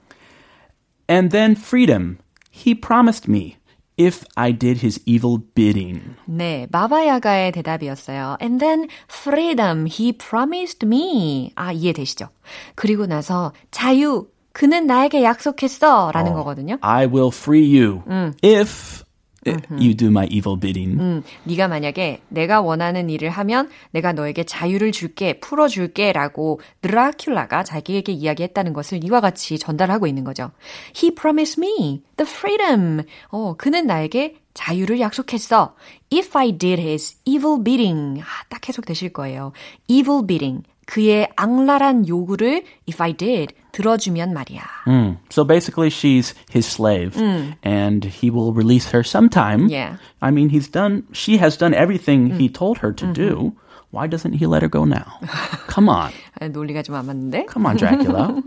And 1.11 1.31
then 1.31 1.53
freedom. 1.53 2.19
He 2.51 2.75
promised 2.75 3.31
me 3.31 3.57
if 3.99 4.25
I 4.37 4.53
did 4.53 4.79
his 4.79 5.01
evil 5.05 5.39
bidding. 5.55 6.01
네, 6.27 6.67
마바야가의 6.71 7.53
대답이었어요. 7.53 8.37
And 8.41 8.61
then 8.61 8.89
freedom 9.11 9.87
he 9.87 10.13
promised 10.13 10.87
me. 10.87 11.53
아, 11.57 11.73
이해되시죠? 11.73 12.29
그리고 12.75 13.07
나서 13.07 13.53
자유, 13.71 14.29
그는 14.53 14.87
나에게 14.87 15.23
약속했어. 15.23 16.13
라는 16.13 16.33
거거든요. 16.33 16.79
I 16.81 17.07
will 17.07 17.31
free 17.33 17.79
you 17.79 18.03
if 18.43 19.05
you 19.47 19.95
do 19.95 20.09
my 20.09 20.27
evil 20.31 20.59
bidding. 20.59 20.99
음, 21.01 21.23
네가 21.45 21.69
만약에 21.69 22.21
내가 22.29 22.61
원하는 22.61 23.09
일을 23.11 23.31
하면 23.31 23.69
내가 23.91 24.13
너에게 24.13 24.45
자유를 24.45 24.93
줄게, 24.93 25.39
풀어줄게 25.41 26.13
라고 26.13 26.61
드라큘라가 26.83 27.65
자기에게 27.65 28.13
이야기했다는 28.13 28.73
것을 28.73 29.05
이와 29.05 29.21
같이 29.21 29.59
전달하고 29.59 30.07
있는 30.07 30.25
거죠. 30.25 30.51
He 30.97 31.15
promised 31.15 31.61
me 31.61 32.03
the 32.17 32.31
freedom. 32.31 33.03
어, 33.29 33.55
그는 33.57 33.87
나에게 33.87 34.37
자유를 34.55 34.99
약속했어. 35.01 35.77
If 36.13 36.37
I 36.37 36.59
did 36.59 36.81
his 36.83 37.17
evil 37.25 37.63
bidding. 37.63 38.21
아, 38.21 38.25
딱 38.49 38.69
해석되실 38.69 39.13
거예요. 39.13 39.53
evil 39.87 40.27
bidding. 40.27 40.65
그의 40.88 41.30
악랄한 41.36 42.08
요구를 42.08 42.64
if 42.88 43.02
I 43.02 43.14
did 43.14 43.56
들어주면 43.72 44.34
말이야. 44.34 44.62
Mm. 44.86 45.18
So 45.30 45.44
basically, 45.44 45.90
she's 45.90 46.36
his 46.52 46.68
slave, 46.68 47.16
and 47.64 48.06
he 48.06 48.30
will 48.30 48.54
release 48.54 48.92
her 48.92 49.02
sometime. 49.04 49.70
Yeah. 49.70 49.98
I 50.22 50.32
mean, 50.32 50.50
he's 50.50 50.68
done. 50.68 51.08
She 51.14 51.38
has 51.38 51.58
done 51.58 51.74
everything 51.74 52.32
he 52.32 52.50
told 52.50 52.78
her 52.80 52.92
to 52.94 53.08
do. 53.14 53.54
Why 53.92 54.08
doesn't 54.08 54.34
he 54.34 54.46
let 54.46 54.62
her 54.62 54.70
go 54.70 54.86
now? 54.86 55.20
Come 55.68 55.88
on, 55.88 56.12
아, 56.42 56.50
논리가 56.50 56.84
좀 56.84 56.96
안 56.96 57.06
맞는데? 57.06 57.46
come 57.48 57.66
on, 57.66 57.78
Dracula. 57.78 58.44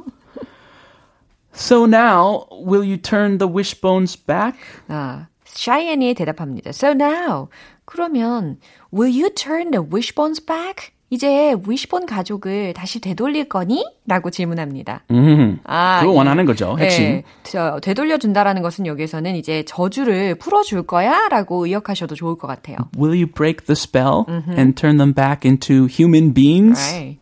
so 1.53 1.87
now, 1.87 2.47
will 2.51 2.85
you 2.85 2.97
turn 2.97 3.39
the 3.39 3.49
wishbones 3.49 4.17
back? 4.17 4.57
아, 4.89 5.29
샤이앤이 5.47 6.15
대답합니다. 6.15 6.75
So 6.75 6.93
now, 6.93 7.49
그러면 7.87 8.59
will 8.91 9.09
you 9.09 9.31
turn 9.31 9.71
the 9.71 9.83
wishbones 9.83 10.41
back? 10.41 10.93
이제 11.12 11.54
위시폰 11.68 12.06
가족을 12.06 12.74
다시 12.74 13.02
되돌릴 13.02 13.50
거니? 13.50 13.86
라고 14.08 14.30
질문합니다. 14.32 15.04
음, 15.12 15.60
아, 15.66 16.00
그거 16.00 16.14
원하는 16.14 16.46
거죠, 16.46 16.78
핵심. 16.80 17.04
네, 17.04 17.24
저, 17.44 17.82
되돌려준다라는 17.82 18.62
것은 18.62 18.86
여기서는 18.86 19.36
이제 19.36 19.64
저주를 19.68 20.36
풀어줄 20.36 20.84
거야? 20.84 21.28
라고 21.30 21.66
의역하셔도 21.66 22.16
좋을 22.16 22.38
것 22.38 22.48
같아요. 22.48 22.78
Will 22.98 23.14
you 23.22 23.28
break 23.28 23.66
the 23.66 23.74
spell 23.76 24.24
and 24.58 24.74
turn 24.76 24.96
them 24.98 25.14
back 25.14 25.46
into 25.46 25.86
human 25.86 26.34
beings? 26.34 26.80
Right. 26.80 27.20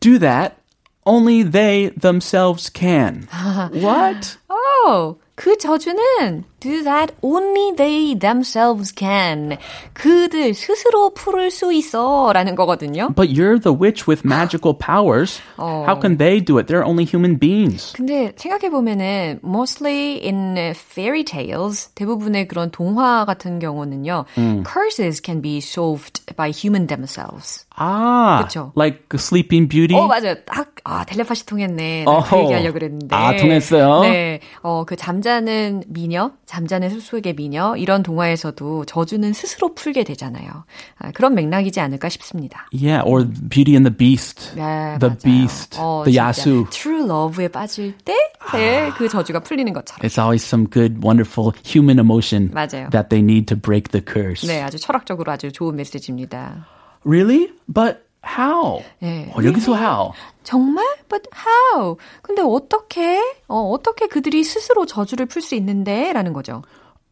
Do 0.00 0.18
that. 0.18 0.56
Only 1.04 1.42
they 1.42 1.90
themselves 2.00 2.72
can. 2.72 3.26
what? 3.74 4.38
Oh, 4.48 5.18
그 5.34 5.58
저주는 5.58 6.44
do 6.62 6.82
that 6.84 7.12
only 7.22 7.74
they 7.76 8.14
themselves 8.14 8.94
can. 8.94 9.58
그들 9.94 10.54
스스로 10.54 11.10
풀을 11.10 11.50
수 11.50 11.72
있어 11.72 12.30
라는 12.32 12.54
거거든요. 12.54 13.12
But 13.14 13.30
you're 13.34 13.58
the 13.60 13.74
witch 13.76 14.06
with 14.06 14.22
magical 14.24 14.74
powers. 14.78 15.40
How 15.58 15.98
can 16.00 16.16
they 16.18 16.40
do 16.40 16.58
it? 16.58 16.68
They're 16.68 16.86
only 16.86 17.04
human 17.04 17.38
beings. 17.38 17.92
근데 17.94 18.32
생각해 18.36 18.70
보면은 18.70 19.40
mostly 19.42 20.20
in 20.22 20.56
fairy 20.74 21.24
tales 21.24 21.90
대부분의 21.94 22.46
그런 22.48 22.70
동화 22.70 23.24
같은 23.24 23.58
경우는요 23.58 24.24
curses 24.64 25.20
can 25.24 25.42
be 25.42 25.58
solved 25.58 26.22
by 26.36 26.50
human 26.50 26.86
themselves. 26.86 27.66
Ah, 27.74 28.44
그쵸. 28.44 28.70
like 28.76 29.08
Sleeping 29.14 29.66
Beauty. 29.66 29.96
어 29.96 30.06
맞아요. 30.06 30.36
딱 30.44 30.72
아 30.84 31.04
텔레파시 31.04 31.46
통했네. 31.46 32.04
어허. 32.06 32.42
얘기하려고 32.44 32.72
그랬는데. 32.74 33.14
아, 33.14 33.36
통했어요? 33.36 34.00
네. 34.00 34.40
어그 34.62 34.96
잠자는 34.96 35.84
미녀, 35.86 36.32
잠자는 36.52 36.90
숲속의 36.90 37.34
미녀 37.34 37.74
이런 37.78 38.02
동화에서도 38.02 38.84
저주는 38.84 39.32
스스로 39.32 39.74
풀게 39.74 40.04
되잖아요. 40.04 40.64
아, 40.98 41.10
그런 41.12 41.34
맥락이지 41.34 41.80
않을까 41.80 42.10
싶습니다. 42.10 42.68
Yeah, 42.74 43.02
or 43.08 43.24
Beauty 43.24 43.74
and 43.74 43.88
the 43.88 43.96
Beast. 43.96 44.54
네, 44.54 44.98
the 45.00 45.08
맞아요. 45.08 45.18
Beast, 45.24 45.78
어, 45.80 46.02
the 46.04 46.18
Yasu. 46.18 46.66
True 46.68 47.04
Love에 47.06 47.48
빠질 47.48 47.96
때, 48.04 48.14
네, 48.52 48.90
그 48.98 49.08
저주가 49.08 49.40
풀리는 49.40 49.72
것처럼. 49.72 50.06
It's 50.06 50.18
always 50.18 50.44
some 50.44 50.68
good, 50.68 51.00
wonderful 51.02 51.54
human 51.64 51.98
emotion 51.98 52.50
맞아요. 52.52 52.90
that 52.90 53.08
they 53.08 53.22
need 53.24 53.46
to 53.46 53.56
break 53.56 53.88
the 53.90 54.04
curse. 54.04 54.46
네, 54.46 54.60
아주 54.60 54.78
철학적으로 54.78 55.32
아주 55.32 55.52
좋은 55.52 55.74
메시지입니다. 55.76 56.66
Really? 57.06 57.48
But 57.66 58.04
how? 58.24 58.82
네. 59.00 59.30
어, 59.34 59.42
여기서 59.44 59.74
how? 59.76 60.12
정말? 60.44 60.84
But 61.08 61.28
how? 61.34 61.96
근데 62.22 62.42
어떻게? 62.42 63.18
어, 63.48 63.70
어떻게 63.70 64.06
그들이 64.06 64.44
스스로 64.44 64.86
저주를 64.86 65.26
풀 65.26 65.42
수 65.42 65.54
있는데? 65.54 66.12
라는 66.12 66.32
거죠. 66.32 66.62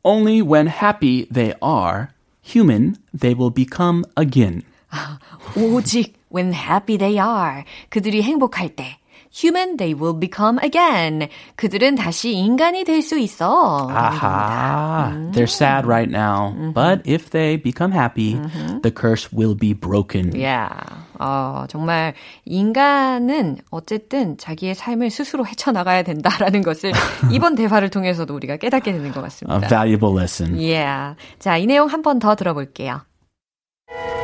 Only 0.03 0.41
when 0.41 0.67
happy 0.69 1.27
they 1.33 1.53
are, 1.63 2.09
human, 2.43 2.97
they 3.19 3.35
will 3.39 3.53
become 3.53 4.05
again. 4.17 4.63
오직 5.57 6.15
when 6.33 6.55
happy 6.55 6.97
they 6.97 7.19
are. 7.19 7.65
그들이 7.91 8.23
행복할 8.23 8.75
때. 8.75 9.00
Human 9.33 9.77
they 9.77 9.95
will 9.95 10.19
become 10.19 10.59
again. 10.61 11.29
그들은 11.57 11.95
다시 11.95 12.33
인간이 12.33 12.83
될 12.85 13.01
수 13.01 13.17
있어. 13.19 13.89
Aha. 13.89 15.13
They're 15.33 15.47
sad 15.47 15.87
right 15.87 16.11
now. 16.11 16.53
But 16.75 17.03
if 17.07 17.31
they 17.31 17.57
become 17.57 17.93
happy, 17.93 18.35
the 18.83 18.91
curse 18.91 19.29
will 19.33 19.55
be 19.57 19.73
broken. 19.73 20.33
Yeah. 20.35 20.69
어, 21.21 21.67
정말 21.69 22.15
인간은 22.45 23.59
어쨌든 23.71 24.37
자기의 24.39 24.75
삶을 24.75 25.11
스스로 25.11 25.47
헤쳐나가야 25.47 26.03
된다라는 26.03 26.63
것을 26.63 26.93
이번 27.31 27.55
대화를 27.55 27.91
통해서도 27.91 28.35
우리가 28.35 28.57
깨닫게 28.57 28.91
되는 28.91 29.13
것 29.13 29.21
A 29.21 29.23
같습니다. 29.25 29.69
valuable 29.69 30.13
lesson. 30.19 30.55
Yeah. 30.59 31.15
자, 31.39 31.57
이 31.57 31.67
내용 31.67 31.89
한 31.89 32.03
번 32.03 32.19
더 32.19 32.35
들어볼게요. 32.35 33.03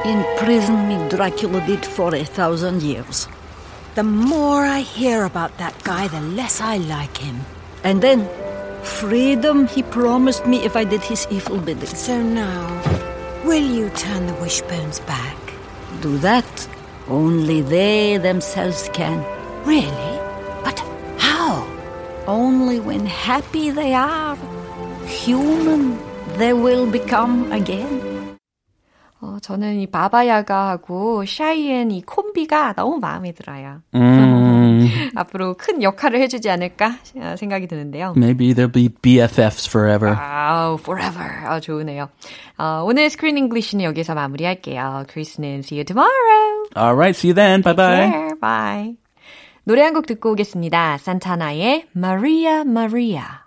Imprison 0.05 0.87
me, 0.91 1.09
Dracula 1.09 1.61
did 1.67 1.85
for 1.87 2.15
a 2.17 2.25
thousand 2.25 2.83
years. 2.83 3.29
The 3.97 4.05
more 4.05 4.67
I 4.67 4.81
hear 4.81 5.25
about 5.25 5.57
that 5.57 5.73
guy, 5.83 6.07
the 6.09 6.21
less 6.21 6.61
I 6.61 6.77
like 6.77 7.17
him. 7.17 7.41
And 7.83 8.03
then, 8.03 8.29
freedom 8.85 9.67
he 9.67 9.83
promised 9.83 10.45
me 10.45 10.59
if 10.67 10.77
I 10.77 10.85
did 10.85 11.01
his 11.01 11.27
evil 11.31 11.57
bidding. 11.57 11.89
So 11.89 12.23
now, 12.23 12.61
will 13.47 13.65
you 13.65 13.89
turn 13.89 14.27
the 14.27 14.35
wishbones 14.35 15.01
back? 15.01 15.39
Do 16.03 16.19
that, 16.19 16.69
only 17.09 17.63
they 17.63 18.19
themselves 18.19 18.91
can. 18.93 19.25
Really? 19.65 20.21
But 20.63 20.79
how? 21.17 21.65
Only 22.27 22.81
when 22.81 23.07
happy 23.07 23.71
they 23.71 23.95
are, 23.95 24.37
human 25.07 25.99
they 26.37 26.53
will 26.53 26.85
become 26.85 27.51
again. 27.51 28.16
어, 29.27 29.39
저는 29.43 29.81
이 29.81 29.87
바바야가하고 29.89 31.25
샤이엔 31.27 31.91
이 31.91 32.03
콤비가 32.03 32.75
너무 32.75 32.99
마음에 33.01 33.33
들어요. 33.33 33.81
Mm, 33.93 34.89
앞으로 35.17 35.55
큰 35.55 35.83
역할을 35.83 36.21
해주지 36.21 36.49
않을까 36.49 36.97
어, 37.17 37.35
생각이 37.37 37.67
드는데요. 37.67 38.13
maybe 38.17 38.55
they'll 38.55 38.73
be 38.73 38.89
BFFs 38.89 39.69
forever. 39.69 40.15
아우, 40.17 40.75
forever. 40.79 41.29
아, 41.47 41.59
좋으네요. 41.61 42.09
어, 42.59 42.83
오늘 42.87 43.11
Screen 43.11 43.37
English는 43.39 43.85
여기서 43.85 44.15
마무리할게요. 44.15 45.05
크리스는 45.09 45.59
see 45.61 45.79
you 45.79 45.85
tomorrow. 45.85 46.65
All 46.77 46.95
right, 46.95 47.17
see 47.19 47.31
you 47.31 47.35
then. 47.35 47.63
Bye 47.63 47.75
bye. 47.75 48.11
Care. 48.11 48.35
Bye. 48.41 48.97
노래 49.65 49.83
한 49.83 49.95
곡 49.95 50.07
듣고 50.07 50.31
오겠습니다. 50.33 50.99
산타나의 50.99 51.87
Maria 51.97 52.61
Maria. 52.61 53.46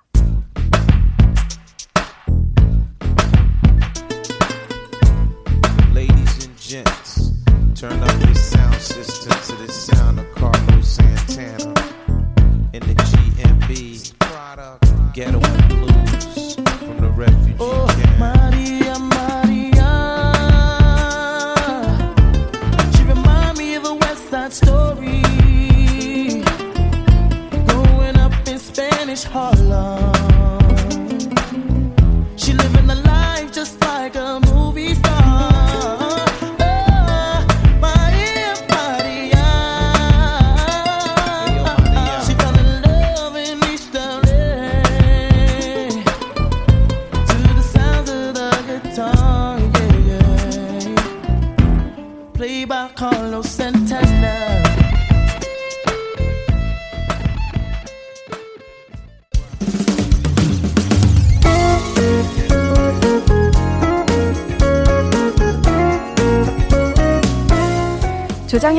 Turn 7.80 8.04
up 8.04 8.26
your 8.26 8.36
sound 8.36 8.76
system 8.76 9.32
to 9.32 9.56
the 9.66 9.72
sound 9.72 10.20
of 10.20 10.30
Carlos 10.36 10.86
Santana 10.86 11.74
in 12.74 12.82
the 12.82 12.94
GMB 12.94 14.12
Ghetto 15.14 15.40
Blues 15.40 16.56
from 16.56 16.98
the 16.98 17.10
refugee 17.16 17.56
oh, 17.58 17.88
camp. 17.88 18.20
Maria, 18.20 19.00
Maria. 19.00 19.92
She 22.98 23.04
remind 23.04 23.58
me 23.58 23.76
of 23.76 23.86
a 23.86 23.94
West 23.94 24.30
Side 24.30 24.52
Story. 24.52 25.22
Growing 27.66 28.18
up 28.18 28.34
in 28.46 28.60
Spanish 28.60 29.24
Harlem. 29.24 30.09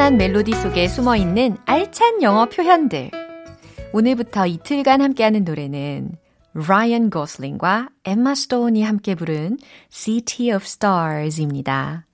잔잔한 0.00 0.16
멜로디 0.16 0.52
속에 0.54 0.88
숨어 0.88 1.14
있는 1.16 1.58
알찬 1.66 2.22
영어 2.22 2.46
표현들. 2.46 3.10
오늘부터 3.92 4.46
이틀간 4.46 5.02
함께하는 5.02 5.44
노래는 5.44 6.12
라이언 6.54 7.10
고슬링과 7.10 7.90
엠마 8.04 8.34
스톤이 8.34 8.82
함께 8.82 9.14
부른 9.14 9.58
City 9.90 10.56
of 10.56 10.64
Stars입니다. 10.64 12.06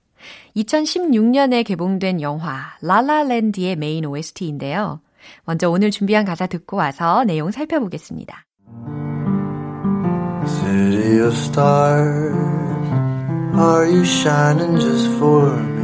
2016년에 0.57 1.65
개봉된 1.65 2.21
영화 2.21 2.75
라라랜드의 2.81 3.77
메인 3.77 4.05
OST인데요. 4.05 4.99
먼저 5.45 5.69
오늘 5.69 5.89
준비한 5.89 6.25
가사 6.25 6.45
듣고 6.45 6.75
와서 6.75 7.23
내용 7.23 7.51
살펴보겠습니다. 7.51 8.45
City 10.45 11.21
of 11.21 11.33
stars, 11.33 12.35
are 13.55 13.87
you 13.89 14.01
shining 14.01 14.77
just 14.77 15.07
for 15.15 15.57
me? 15.57 15.76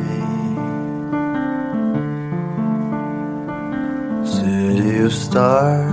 City 4.25 4.99
of 4.99 5.13
stars, 5.13 5.91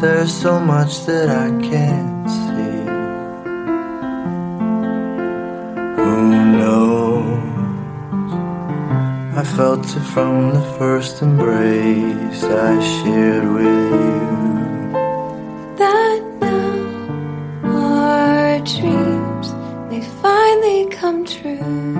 there's 0.00 0.32
so 0.34 0.58
much 0.58 1.06
that 1.06 1.28
I 1.28 1.50
can't 1.70 2.28
see. 2.28 2.84
Who 5.96 6.16
knows? 6.58 7.30
I 9.38 9.44
felt 9.56 9.84
it 9.84 10.06
from 10.14 10.52
the 10.52 10.62
first 10.78 11.22
embrace 11.22 12.42
I 12.42 12.80
shared 12.80 13.44
with 13.44 13.92
you. 13.92 14.26
That 15.76 16.20
now 16.40 16.74
our 17.64 18.58
dreams 18.58 19.54
may 19.90 20.02
finally 20.22 20.88
come 20.90 21.24
true. 21.24 21.99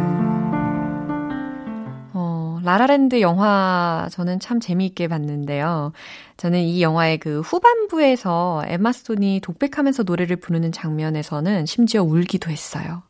어, 2.71 2.79
라라랜드 2.79 3.21
영화 3.21 4.09
저는 4.13 4.39
참 4.39 4.61
재미있게 4.61 5.09
봤는데요. 5.09 5.93
저는 6.37 6.61
이 6.61 6.83
영화의 6.83 7.19
그 7.19 7.41
후반부에서 7.41 8.63
에마 8.67 8.93
스톤이 8.93 9.41
독백하면서 9.43 10.05
노래를 10.05 10.37
부르는 10.37 10.71
장면에서는 10.71 11.67
심지어 11.67 12.03
울기도 12.03 12.51
했어요. 12.51 13.03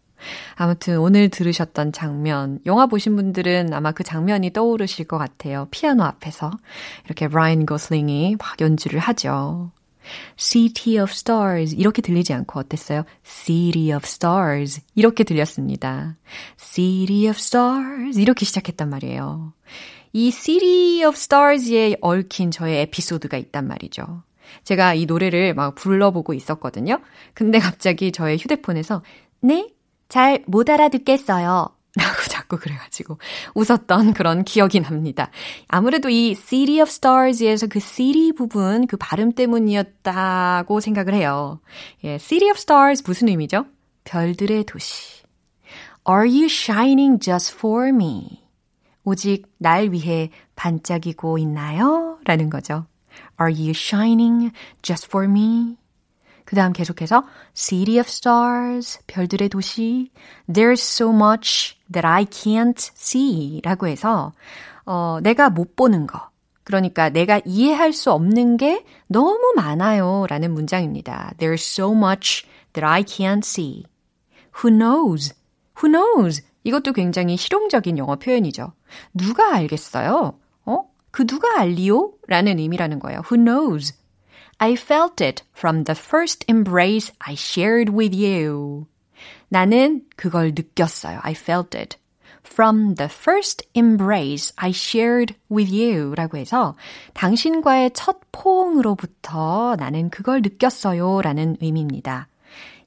아무튼 0.55 0.99
오늘 0.99 1.29
들으셨던 1.31 1.93
장면, 1.93 2.59
영화 2.67 2.87
보신 2.87 3.17
분들은 3.17 3.73
아마 3.73 3.93
그 3.93 4.03
장면이 4.03 4.53
떠오르실 4.53 5.07
것 5.07 5.17
같아요. 5.19 5.67
피아노 5.71 6.05
앞에서 6.05 6.51
이렇게 7.07 7.29
라인 7.29 7.65
고슬링이 7.65 8.37
막 8.39 8.61
연주를 8.61 8.99
하죠. 8.99 9.71
City 10.37 10.99
of 11.03 11.11
Stars 11.11 11.75
이렇게 11.77 12.03
들리지 12.03 12.33
않고 12.33 12.61
어땠어요? 12.61 13.05
City 13.25 13.93
of 13.95 14.03
Stars 14.05 14.81
이렇게 14.95 15.25
들렸습니다. 15.25 16.17
City 16.59 17.29
of 17.29 17.37
Stars 17.39 18.19
이렇게 18.19 18.45
시작했단 18.45 18.89
말이에요. 18.91 19.53
이 20.13 20.31
City 20.31 21.05
of 21.07 21.17
Stars에 21.17 21.97
얽힌 22.01 22.51
저의 22.51 22.81
에피소드가 22.83 23.37
있단 23.37 23.67
말이죠. 23.67 24.23
제가 24.65 24.95
이 24.95 25.07
노래를 25.07 25.55
막 25.55 25.75
불러보고 25.75 26.35
있었거든요. 26.35 27.01
근데 27.35 27.59
갑자기 27.59 28.11
저의 28.13 28.37
휴대폰에서 28.39 29.03
네? 29.41 29.69
잘 30.09 30.43
못 30.47 30.69
알아듣겠어요. 30.69 31.69
라고 31.97 32.23
자꾸 32.51 32.59
그래가지고 32.59 33.19
웃었던 33.55 34.13
그런 34.13 34.43
기억이 34.43 34.81
납니다. 34.81 35.31
아무래도 35.69 36.09
이 36.09 36.35
City 36.35 36.81
of 36.81 36.91
Stars에서 36.91 37.69
그 37.69 37.79
city 37.79 38.33
부분 38.33 38.89
그 38.89 38.97
발음 38.97 39.33
때문이었다고 39.33 40.81
생각을 40.81 41.15
해요. 41.15 41.61
예, 42.03 42.19
City 42.19 42.51
of 42.51 42.59
Stars 42.59 43.05
무슨 43.07 43.29
의미죠? 43.29 43.67
별들의 44.05 44.65
도시. 44.65 45.23
Are 46.09 46.29
you 46.29 46.47
shining 46.47 47.21
just 47.21 47.55
for 47.55 47.89
me? 47.89 48.43
오직 49.05 49.47
날 49.59 49.93
위해 49.93 50.31
반짝이고 50.57 51.39
있나요? 51.39 52.19
라는 52.25 52.51
거죠. 52.51 52.87
Are 53.41 53.53
you 53.55 53.71
shining 53.71 54.51
just 54.83 55.07
for 55.07 55.29
me? 55.31 55.77
그 56.45 56.57
다음 56.57 56.73
계속해서 56.73 57.25
City 57.55 58.01
of 58.01 58.09
Stars, 58.09 58.99
별들의 59.07 59.51
도시, 59.51 60.11
There's 60.53 60.81
so 60.81 61.15
much 61.15 61.80
that 61.93 62.07
I 62.07 62.25
can't 62.25 62.79
see 62.79 63.61
라고 63.63 63.87
해서 63.87 64.33
어, 64.85 65.19
내가 65.23 65.51
못 65.51 65.77
보는 65.77 66.07
거, 66.07 66.31
그러니까 66.65 67.11
내가 67.11 67.41
이해할 67.45 67.93
수 67.93 68.13
없는 68.13 68.57
게 68.57 68.85
너무 69.07 69.53
많아요 69.57 70.27
라는 70.29 70.53
문장입니다. 70.53 71.33
There's 71.39 71.63
so 71.63 71.95
much 71.95 72.47
that 72.73 72.85
I 72.85 73.03
can't 73.03 73.45
see. 73.45 73.85
Who 74.63 74.77
knows? 74.77 75.35
Who 75.83 75.91
knows? 75.91 76.43
이것도 76.65 76.93
굉장히 76.93 77.37
실용적인 77.37 77.99
영어 77.99 78.17
표현이죠. 78.17 78.73
누가 79.15 79.55
알겠어요? 79.55 80.39
어? 80.67 80.91
그 81.11 81.27
누가 81.27 81.61
알리요? 81.61 82.13
라는 82.27 82.59
의미라는 82.59 82.99
거예요. 82.99 83.23
Who 83.31 83.43
knows? 83.43 83.95
I 84.59 84.75
felt 84.75 85.25
it 85.25 85.43
from 85.57 85.85
the 85.85 85.99
first 85.99 86.45
embrace 86.49 87.13
I 87.19 87.35
shared 87.35 87.93
with 87.93 88.15
you. 88.15 88.87
나는 89.51 90.03
그걸 90.17 90.53
느꼈어요. 90.55 91.21
I 91.23 91.33
felt 91.33 91.77
it. 91.77 91.99
From 92.45 92.95
the 92.95 93.09
first 93.13 93.67
embrace 93.77 94.53
I 94.57 94.71
shared 94.71 95.35
with 95.51 95.73
you 95.73 96.15
라고 96.15 96.39
해서 96.39 96.75
당신과의 97.13 97.91
첫 97.93 98.19
포옹으로부터 98.33 99.77
나는 99.79 100.09
그걸 100.09 100.41
느꼈어요 100.41 101.21
라는 101.21 101.57
의미입니다. 101.61 102.29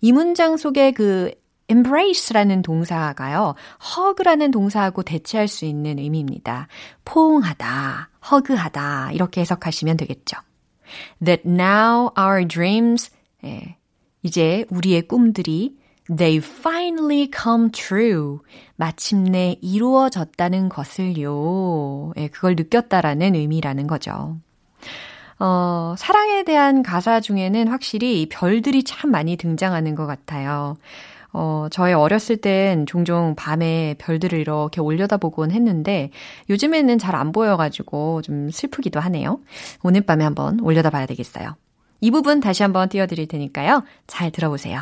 이 0.02 0.12
문장 0.12 0.58
속에 0.58 0.92
그 0.92 1.32
embrace라는 1.70 2.62
동사가요, 2.62 3.56
hug라는 3.96 4.52
동사하고 4.52 5.04
대체할 5.04 5.48
수 5.48 5.66
있는 5.66 6.00
의미입니다. 6.00 6.68
포옹하다, 7.06 8.10
허그하다, 8.32 9.12
이렇게 9.14 9.42
해석하시면 9.42 9.98
되겠죠. 9.98 10.38
That 11.24 11.44
now 11.46 12.10
our 12.18 12.46
dreams, 12.48 13.12
예, 13.46 13.78
이제 14.24 14.66
우리의 14.70 15.04
꿈들이 15.04 15.78
they 16.08 16.38
finally 16.38 17.30
come 17.34 17.72
true. 17.72 18.40
마침내 18.76 19.58
이루어졌다는 19.62 20.70
것을요. 20.70 22.14
예, 22.18 22.28
그걸 22.28 22.56
느꼈다라는 22.56 23.36
의미라는 23.36 23.88
거죠. 23.88 24.38
어, 25.40 25.96
사랑에 25.98 26.44
대한 26.44 26.84
가사 26.84 27.20
중에는 27.20 27.68
확실히 27.68 28.28
별들이 28.30 28.84
참 28.84 29.12
많이 29.12 29.36
등장하는 29.36 29.96
것 29.96 30.06
같아요. 30.06 30.78
어, 31.36 31.68
저의 31.72 31.96
어렸을 31.96 32.38
땐 32.38 32.86
종종 32.86 33.34
밤에 33.36 33.96
별들을 33.98 34.38
이렇게 34.40 34.82
올려다보곤 34.82 35.50
했는데 35.52 36.12
요즘에는 36.50 37.00
잘 37.00 37.16
안 37.16 37.32
보여가지고 37.32 38.22
좀 38.22 38.52
슬프기도 38.52 39.00
하네요. 39.00 39.40
오늘 39.82 40.02
밤에 40.02 40.24
한번 40.24 40.60
올려다봐야 40.60 41.08
되겠어요. 41.08 41.56
이 42.02 42.12
부분 42.12 42.40
다시 42.40 42.62
한번 42.64 42.88
띄워드릴 42.90 43.28
테니까요. 43.28 43.84
잘 44.06 44.32
들어보세요. 44.32 44.82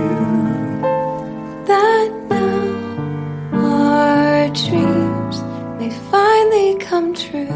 Dreams 4.53 5.41
may 5.77 5.89
finally 6.09 6.77
come 6.79 7.13
true. 7.13 7.47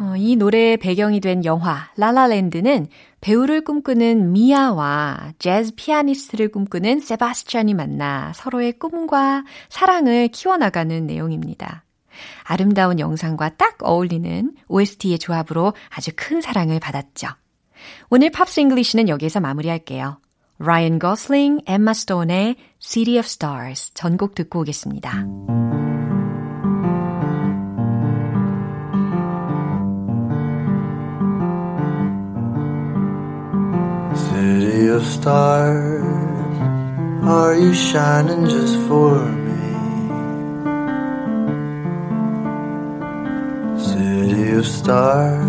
어, 0.00 0.14
이 0.16 0.36
노래의 0.36 0.76
배경이 0.76 1.20
된 1.20 1.44
영화 1.44 1.90
라라랜드는 1.96 2.88
배우를 3.20 3.62
꿈꾸는 3.62 4.32
미아와 4.32 5.32
재즈 5.38 5.72
피아니스트를 5.76 6.48
꿈꾸는 6.50 7.00
세바스찬이 7.00 7.72
만나 7.74 8.32
서로의 8.34 8.72
꿈과 8.72 9.44
사랑을 9.68 10.28
키워나가는 10.28 11.06
내용입니다. 11.06 11.84
아름다운 12.44 12.98
영상과 12.98 13.56
딱 13.56 13.78
어울리는 13.80 14.52
OST의 14.68 15.18
조합으로 15.18 15.72
아주 15.88 16.10
큰 16.14 16.42
사랑을 16.42 16.78
받았죠. 16.78 17.28
오늘 18.10 18.30
Pops 18.30 18.60
English는 18.60 19.08
여기에서 19.08 19.40
마무리할게요. 19.40 20.18
라이언 20.64 21.00
고슬링, 21.00 21.58
엠마 21.66 21.92
스톤의 21.92 22.54
City 22.80 23.18
of 23.18 23.26
Stars 23.26 23.92
전곡 23.94 24.36
듣고 24.36 24.60
오겠습니다. 24.60 25.26
City 34.14 34.88
of 34.94 35.04
stars, 35.04 36.04
are 37.24 37.56
you 37.56 37.72
shining 37.72 38.46
just 38.46 38.78
for 38.86 39.18
me? 39.18 39.50
City 43.78 44.54
of 44.56 44.64
stars, 44.64 45.42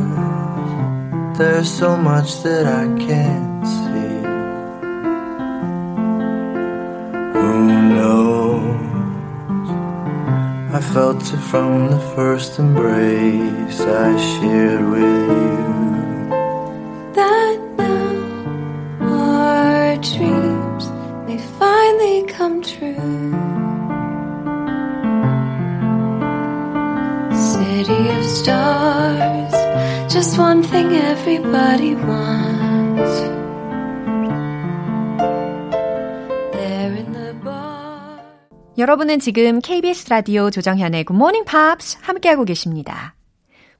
there's 1.37 1.69
so 1.69 1.95
much 1.95 2.41
that 2.41 2.65
I 2.65 2.87
can't 2.97 3.67
see. 3.67 4.12
Felt 10.91 11.23
it 11.33 11.37
from 11.37 11.89
the 11.91 11.99
first 12.15 12.59
embrace 12.59 13.79
I 13.79 14.17
shared 14.17 14.85
with 14.89 15.01
you. 15.01 16.29
That 17.13 17.57
now 17.77 18.17
our 19.01 19.95
dreams 19.97 20.85
may 21.27 21.39
finally 21.59 22.25
come 22.27 22.61
true. 22.61 23.31
City 27.53 28.01
of 28.17 28.25
stars, 28.25 29.53
just 30.11 30.37
one 30.37 30.63
thing 30.63 30.93
everybody 30.93 31.95
wants. 31.95 33.32
여러분은 38.83 39.19
지금 39.19 39.61
KBS 39.61 40.09
라디오 40.09 40.49
조정현의 40.49 41.05
Good 41.05 41.15
Morning 41.15 41.49
Pops 41.49 41.99
함께하고 42.01 42.43
계십니다. 42.43 43.15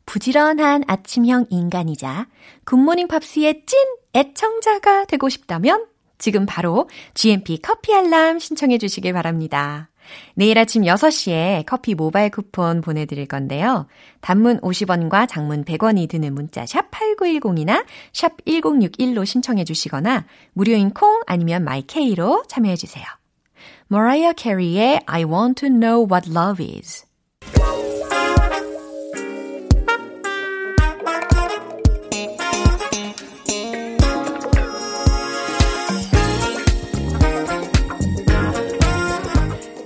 부지런한 0.06 0.86
아침형 0.88 1.48
인간이자 1.50 2.28
굿모닝 2.64 3.10
팝스의 3.10 3.66
찐 3.66 3.80
애청자가 4.14 5.04
되고 5.04 5.28
싶다면 5.28 5.88
지금 6.20 6.46
바로 6.46 6.88
GMP 7.16 7.60
커피 7.62 7.94
알람 7.94 8.40
신청해 8.40 8.78
주시길 8.78 9.12
바랍니다. 9.12 9.90
내일 10.36 10.58
아침 10.58 10.84
6시에 10.84 11.66
커피 11.66 11.96
모바일 11.96 12.30
쿠폰 12.30 12.80
보내드릴 12.80 13.28
건데요. 13.28 13.88
단문 14.22 14.62
50원과 14.62 15.28
장문 15.28 15.66
100원이 15.66 16.08
드는 16.08 16.34
문자 16.34 16.66
샵 16.66 16.90
8910이나 16.92 17.84
샵 18.14 18.38
1061로 18.46 19.26
신청해 19.26 19.66
주시거나 19.66 20.26
무료인 20.54 20.92
콩 20.92 21.22
아니면 21.28 21.66
마이케이로 21.66 22.44
참여해 22.48 22.78
주세요. 22.78 23.04
Mariah 23.94 24.34
Carey의 24.34 25.02
I 25.06 25.24
Want 25.24 25.60
to 25.60 25.70
Know 25.70 26.02
What 26.02 26.28
Love 26.28 26.60
Is 26.60 27.06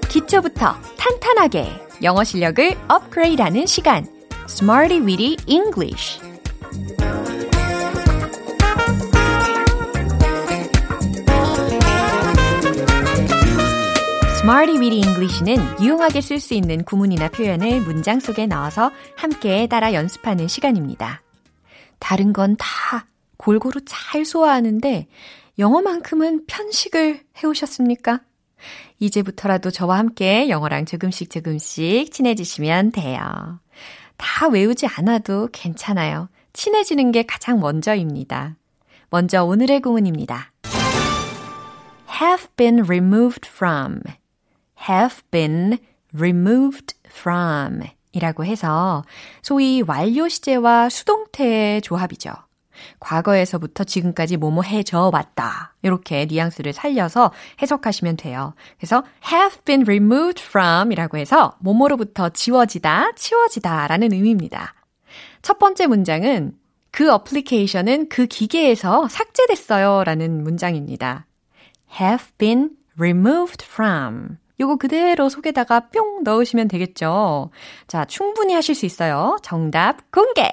기초부터 0.07 0.75
탄탄하게 0.97 1.67
영어 2.01 2.23
실력을 2.23 2.77
업그레이드하는 2.87 3.65
시간 3.65 4.07
Smarty 4.47 5.01
Weedy 5.01 5.35
English 5.47 6.26
Smarty 14.47 14.77
Weedy 14.79 15.01
English는 15.01 15.57
유용하게 15.81 16.21
쓸 16.21 16.39
수 16.39 16.53
있는 16.53 16.85
구문이나 16.85 17.27
표현을 17.27 17.81
문장 17.81 18.21
속에 18.21 18.45
넣어서 18.45 18.91
함께 19.17 19.67
따라 19.67 19.93
연습하는 19.93 20.47
시간입니다. 20.47 21.21
다른 21.99 22.31
건 22.31 22.55
다 22.55 23.07
골고루 23.35 23.81
잘 23.85 24.23
소화하는데 24.23 25.07
영어만큼은 25.59 26.45
편식을 26.47 27.25
해오셨습니까? 27.43 28.21
이제부터라도 28.99 29.69
저와 29.69 29.97
함께 29.97 30.47
영어랑 30.47 30.85
조금씩 30.85 31.29
조금씩 31.29 32.13
친해지시면 32.13 32.93
돼요. 32.93 33.59
다 34.15 34.47
외우지 34.47 34.87
않아도 34.87 35.49
괜찮아요. 35.51 36.29
친해지는 36.53 37.11
게 37.11 37.23
가장 37.23 37.59
먼저입니다. 37.59 38.55
먼저 39.09 39.43
오늘의 39.43 39.81
구문입니다. 39.81 40.53
have 42.21 42.47
been 42.55 42.85
removed 42.85 43.45
from, 43.45 43.99
have 44.89 45.21
been 45.31 45.77
removed 46.13 46.95
from 47.07 47.81
이라고 48.11 48.45
해서 48.45 49.03
소위 49.41 49.83
완료 49.85 50.27
시제와 50.27 50.89
수동태의 50.89 51.81
조합이죠. 51.81 52.33
과거에서부터 52.99 53.83
지금까지 53.83 54.37
뭐뭐 54.37 54.63
해져 54.63 55.09
왔다. 55.11 55.73
이렇게 55.81 56.25
뉘앙스를 56.25 56.73
살려서 56.73 57.31
해석하시면 57.61 58.17
돼요. 58.17 58.53
그래서 58.77 59.03
have 59.31 59.59
been 59.65 59.81
removed 59.81 60.41
from 60.43 60.91
이라고 60.91 61.17
해서 61.17 61.55
뭐뭐로부터 61.59 62.29
지워지다, 62.29 63.13
치워지다 63.15 63.87
라는 63.87 64.11
의미입니다. 64.11 64.73
첫 65.41 65.59
번째 65.59 65.87
문장은 65.87 66.55
그 66.91 67.11
어플리케이션은 67.11 68.09
그 68.09 68.25
기계에서 68.25 69.07
삭제됐어요 69.07 70.03
라는 70.03 70.43
문장입니다. 70.43 71.25
have 71.99 72.31
been 72.37 72.71
removed 72.97 73.63
from. 73.63 74.37
요거 74.59 74.77
그대로 74.77 75.29
속에다가 75.29 75.89
뿅 75.89 76.23
넣으시면 76.23 76.67
되겠죠. 76.67 77.51
자, 77.87 78.05
충분히 78.05 78.53
하실 78.53 78.75
수 78.75 78.85
있어요. 78.85 79.37
정답 79.43 80.11
공개! 80.11 80.51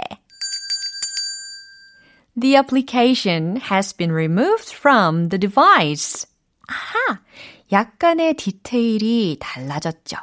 The 2.39 2.57
application 2.57 3.61
has 3.71 3.97
been 3.97 4.13
removed 4.13 4.75
from 4.75 5.29
the 5.29 5.39
device. 5.39 6.27
아하! 6.67 7.21
약간의 7.73 8.35
디테일이 8.35 9.39
달라졌죠. 9.41 10.17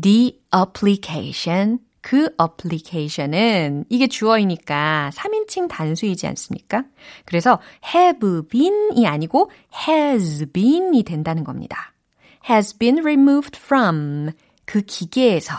The 0.00 0.40
application. 0.54 1.78
그 2.00 2.28
application은 2.38 3.86
이게 3.88 4.06
주어이니까 4.06 5.10
3인칭 5.14 5.68
단수이지 5.68 6.26
않습니까? 6.26 6.84
그래서 7.24 7.58
have 7.94 8.42
been이 8.50 9.06
아니고 9.06 9.50
has 9.88 10.44
been이 10.52 11.02
된다는 11.04 11.44
겁니다. 11.44 11.93
Has 12.48 12.76
been 12.76 12.98
removed 12.98 13.58
from 13.58 14.32
그 14.64 14.82
기계에서 14.82 15.54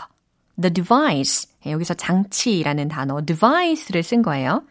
the 0.60 0.72
device 0.72 1.48
여기서 1.66 1.94
장치라는 1.94 2.88
단어 2.88 3.20
device를 3.24 4.02
쓴 4.02 4.22
거예요. 4.22 4.64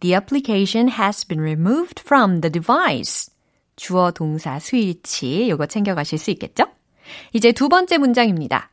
The 0.00 0.14
application 0.14 0.88
has 0.90 1.26
been 1.26 1.42
removed 1.42 2.02
from 2.04 2.40
the 2.40 2.50
device. 2.50 3.32
주어 3.76 4.10
동사 4.10 4.58
수일치 4.58 5.48
요거 5.48 5.66
챙겨 5.66 5.94
가실 5.94 6.18
수 6.18 6.30
있겠죠? 6.32 6.64
이제 7.32 7.52
두 7.52 7.68
번째 7.68 7.98
문장입니다. 7.98 8.70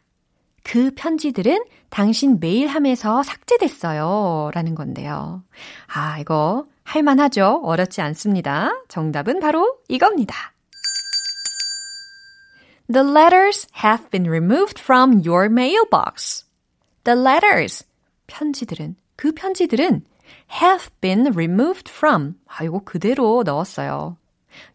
그 0.63 0.91
편지들은 0.95 1.63
당신 1.89 2.39
메일함에서 2.41 3.23
삭제됐어요. 3.23 4.51
라는 4.53 4.75
건데요. 4.75 5.43
아, 5.88 6.19
이거 6.19 6.65
할만하죠? 6.83 7.62
어렵지 7.63 8.01
않습니다. 8.01 8.71
정답은 8.89 9.39
바로 9.39 9.77
이겁니다. 9.88 10.53
The 12.89 13.04
letters 13.04 13.67
have 13.84 14.10
been 14.12 14.30
removed 14.30 14.80
from 14.80 15.21
your 15.26 15.50
mailbox. 15.50 16.45
The 17.04 17.19
letters, 17.19 17.86
편지들은, 18.28 18.95
그 19.17 19.34
편지들은 19.34 20.04
have 20.62 20.89
been 21.02 21.28
removed 21.34 21.91
from. 21.91 22.36
아, 22.47 22.63
이거 22.63 22.80
그대로 22.86 23.43
넣었어요. 23.43 24.15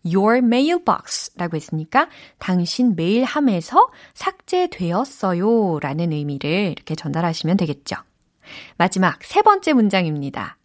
Your 0.05 0.39
mailbox 0.39 1.33
라고 1.37 1.57
했으니까 1.57 2.09
당신 2.39 2.95
메일함에서 2.95 3.89
삭제되었어요 4.15 5.81
라는 5.81 6.13
의미를 6.13 6.73
이렇게 6.77 6.95
전달하시면 6.95 7.57
되겠죠. 7.57 7.97
마지막 8.77 9.25
세 9.25 9.41
번째 9.43 9.73
문장입니다. 9.73 10.59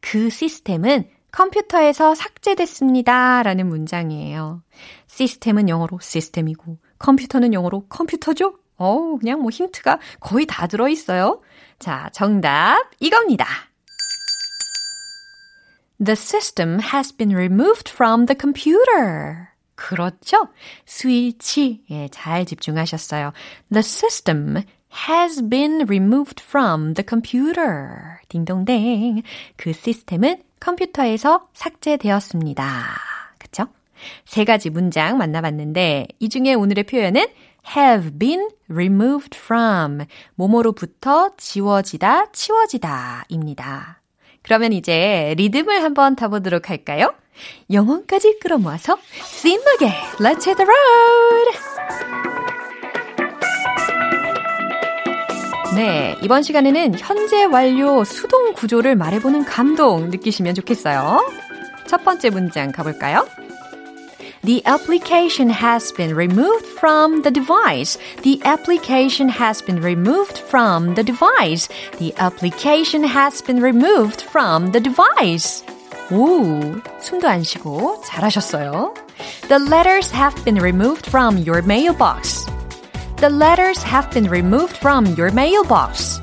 그 0.00 0.30
시스템은 0.30 1.08
컴퓨터에서 1.36 2.14
삭제됐습니다 2.14 3.42
라는 3.42 3.68
문장이에요. 3.68 4.62
시스템은 5.06 5.68
영어로 5.68 5.98
시스템이고 6.00 6.78
컴퓨터는 6.98 7.52
영어로 7.52 7.88
컴퓨터죠? 7.90 8.54
어우, 8.78 9.18
그냥 9.18 9.42
뭐 9.42 9.50
힌트가 9.50 9.98
거의 10.18 10.46
다 10.46 10.66
들어있어요. 10.66 11.42
자, 11.78 12.08
정답 12.14 12.90
이겁니다. 13.00 13.46
The 16.02 16.12
system 16.12 16.78
has 16.80 17.14
been 17.14 17.34
removed 17.34 17.92
from 17.92 18.24
the 18.24 18.36
computer. 18.38 19.48
그렇죠? 19.74 20.48
스위치. 20.86 21.84
예, 21.90 22.08
잘 22.10 22.46
집중하셨어요. 22.46 23.32
The 23.70 23.80
system 23.80 24.62
has 25.08 25.46
been 25.46 25.82
removed 25.82 26.42
from 26.42 26.94
the 26.94 27.04
computer. 27.06 28.20
딩동댕. 28.30 29.22
그 29.58 29.74
시스템은 29.74 30.42
컴퓨터에서 30.66 31.46
삭제되었습니다. 31.54 32.64
그쵸? 33.38 33.68
세 34.24 34.44
가지 34.44 34.68
문장 34.68 35.16
만나봤는데, 35.16 36.08
이 36.18 36.28
중에 36.28 36.54
오늘의 36.54 36.84
표현은 36.84 37.24
have 37.76 38.18
been 38.18 38.50
removed 38.68 39.38
from. 39.38 40.06
뭐뭐로부터 40.34 41.30
지워지다, 41.36 42.32
치워지다 42.32 43.26
입니다. 43.28 44.00
그러면 44.42 44.72
이제 44.72 45.34
리듬을 45.36 45.82
한번 45.82 46.16
타보도록 46.16 46.68
할까요? 46.68 47.14
영혼까지 47.70 48.38
끌어모아서 48.40 48.98
신나게 49.24 49.88
Let's 50.18 50.46
hit 50.46 50.56
the 50.56 50.66
road! 50.66 52.35
네, 55.75 56.17
이번 56.21 56.43
시간에는 56.43 56.95
현재 56.97 57.45
완료 57.45 58.03
수동 58.03 58.53
구조를 58.53 58.95
말해보는 58.95 59.45
감동 59.45 60.09
느끼시면 60.09 60.55
좋겠어요. 60.55 61.25
첫 61.87 62.03
번째 62.03 62.29
문장 62.29 62.71
가볼까요? 62.71 63.27
The 64.43 64.63
application 64.67 65.51
has 65.51 65.93
been 65.93 66.15
removed 66.15 66.65
from 66.77 67.21
the 67.21 67.31
device. 67.31 67.99
The 68.23 68.41
application 68.43 69.29
has 69.29 69.63
been 69.63 69.79
removed 69.83 70.39
from 70.39 70.95
the 70.95 71.03
device. 71.03 71.69
The 71.99 72.13
application 72.17 73.03
has 73.03 73.43
been 73.43 73.61
removed 73.61 74.23
from 74.23 74.71
the 74.71 74.81
device. 74.81 75.63
오, 76.11 76.59
숨도 76.99 77.27
안 77.27 77.43
쉬고 77.43 78.01
잘하셨어요. 78.05 78.93
The 79.47 79.63
letters 79.63 80.11
have 80.13 80.43
been 80.43 80.57
removed 80.57 81.07
from 81.07 81.37
your 81.37 81.61
mailbox. 81.63 82.47
The 83.17 83.29
letters 83.29 83.83
have 83.83 84.09
been 84.11 84.27
removed 84.27 84.77
from 84.77 85.05
your 85.15 85.31
mailbox. 85.31 86.19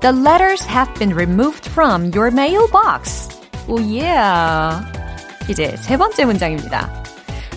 The 0.00 0.12
letters 0.12 0.62
have 0.64 0.88
been 0.94 1.12
removed 1.12 1.66
from 1.66 2.10
your 2.14 2.30
mailbox. 2.30 3.28
오, 3.68 3.78
yeah. 3.78 4.80
이제 5.48 5.76
세 5.76 5.96
번째 5.96 6.24
문장입니다. 6.24 6.88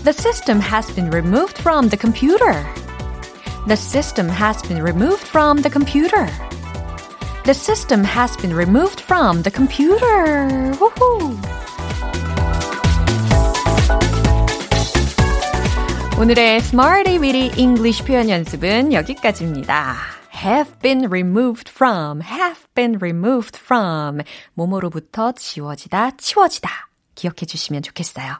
The 0.03 0.11
system 0.11 0.59
has 0.59 0.91
been 0.93 1.09
removed 1.09 1.57
from 1.57 1.89
the 1.89 1.97
computer. 1.97 2.65
The 3.67 3.77
system 3.77 4.27
has 4.27 4.61
been 4.67 4.81
removed 4.81 5.23
from 5.25 5.61
the 5.61 5.69
computer. 5.69 6.27
The 7.45 7.53
system 7.53 8.03
has 8.03 8.35
been 8.37 8.53
removed 8.53 8.99
from 8.99 9.43
the 9.43 9.51
computer. 9.51 10.49
Woohoo! 10.79 11.37
오늘의 16.20 16.56
Smarty 16.56 17.18
Weedy 17.18 17.52
English 17.56 18.04
표현 18.04 18.28
연습은 18.28 18.92
여기까지입니다. 18.92 19.94
have 20.34 20.72
been 20.82 21.04
removed 21.04 21.70
from, 21.70 22.20
have 22.22 22.60
been 22.74 22.96
removed 23.00 23.56
from. 23.56 24.22
뭐뭐로부터 24.54 25.30
지워지다, 25.30 26.16
치워지다. 26.16 26.88
기억해 27.14 27.46
주시면 27.46 27.82
좋겠어요. 27.82 28.34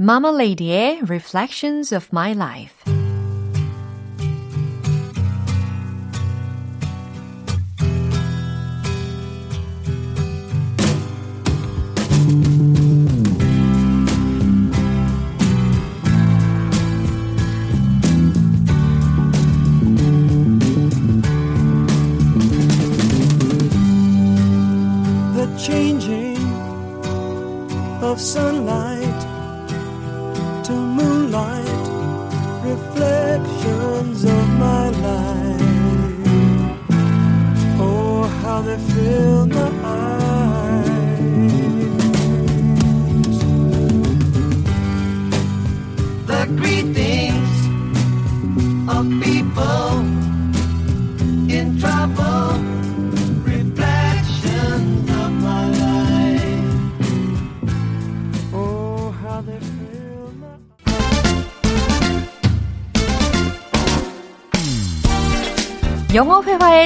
Mama 0.00 0.30
Lady의 0.30 1.02
Reflections 1.08 1.94
of 1.94 2.08
My 2.12 2.32
Life. 2.32 2.93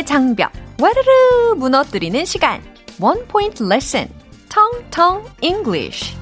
장벽 0.09 0.51
와르르 0.81 1.57
무너뜨리는 1.59 2.25
시간 2.25 2.63
One 2.99 3.27
Point 3.27 3.63
Lesson 3.63 4.09
텅텅 4.49 5.23
English 5.43 6.17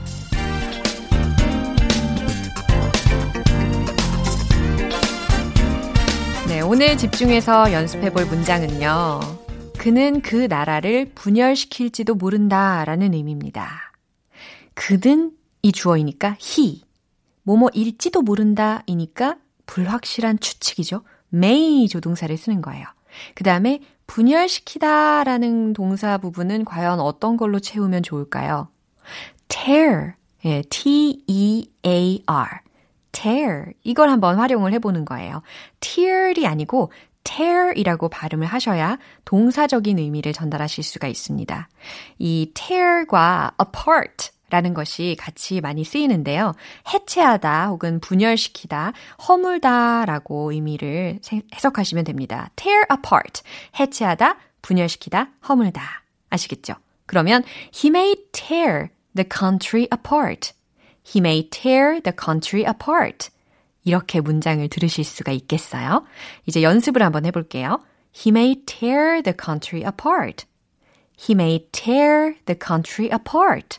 네, 6.49 6.61
오늘 6.63 6.99
집중해서 6.99 7.73
연습해 7.73 8.13
볼 8.13 8.27
문장은요. 8.27 9.21
그는 9.79 10.21
그 10.21 10.49
나라를 10.51 11.13
분열시킬지도 11.15 12.17
모른다 12.17 12.85
라는 12.85 13.15
의미입니다. 13.15 13.93
그는 14.75 15.31
이 15.63 15.71
주어이니까 15.71 16.39
he. 16.43 16.83
뭐뭐일지도 17.45 18.23
모른다 18.23 18.83
이니까 18.87 19.37
불확실한 19.67 20.41
추측이죠. 20.41 21.05
may 21.33 21.87
조동사를 21.87 22.37
쓰는 22.37 22.61
거예요. 22.61 22.96
그 23.35 23.45
다음에 23.45 23.81
분열시키다 24.07 25.25
라는 25.25 25.73
동사 25.73 26.19
부분은 26.19 26.65
과연 26.65 27.01
어떤 27.01 27.37
걸로 27.37 27.59
채우면 27.59 28.03
좋을까요? 28.03 28.69
tear, 29.49 30.13
예, 30.45 30.63
T-E-A-R, 30.69 32.49
tear. 33.13 33.73
이걸 33.83 34.11
한번 34.11 34.37
활용을 34.37 34.73
해보는 34.75 35.05
거예요. 35.05 35.43
tear이 35.81 36.47
아니고 36.47 36.93
tear이라고 37.25 38.09
발음을 38.09 38.47
하셔야 38.47 38.99
동사적인 39.25 39.99
의미를 39.99 40.33
전달하실 40.33 40.85
수가 40.85 41.09
있습니다. 41.09 41.69
이 42.19 42.53
tear과 42.55 43.53
apart 43.61 44.31
라는 44.49 44.75
것이 44.75 45.17
같이 45.19 45.61
많이 45.61 45.85
쓰이는데요. 45.85 46.55
해체하다 46.93 47.69
혹은 47.69 48.01
분열시키다, 48.01 48.93
허물다 49.27 50.05
라고 50.07 50.53
의미를 50.53 51.19
해석하시면 51.55 52.05
됩니다. 52.05 52.51
tear 52.57 52.85
apart, 52.91 53.43
해체하다, 53.79 54.37
분열시키다, 54.63 55.31
허물다. 55.49 56.05
아시겠죠? 56.31 56.75
그러면 57.07 57.43
he 57.75 57.89
may 57.89 58.15
tear 58.33 58.89
the 59.15 59.27
country 59.29 59.89
apart. 59.93 60.53
He 61.05 61.21
may 61.21 61.49
tear 61.49 62.01
the 62.03 62.15
country 62.17 62.65
apart. 62.69 63.31
이렇게 63.85 64.21
문장을 64.21 64.69
들으실 64.69 65.05
수가 65.05 65.31
있겠어요. 65.33 66.05
이제 66.47 66.63
연습을 66.63 67.03
한번 67.03 67.25
해볼게요. 67.25 67.81
He 68.15 68.31
may 68.31 68.57
tear 68.67 69.23
the 69.23 69.35
country 69.37 69.85
apart. 69.87 70.47
He 71.17 71.35
may 71.35 71.69
tear 71.71 72.35
the 72.47 72.59
country 72.59 73.11
apart. 73.13 73.79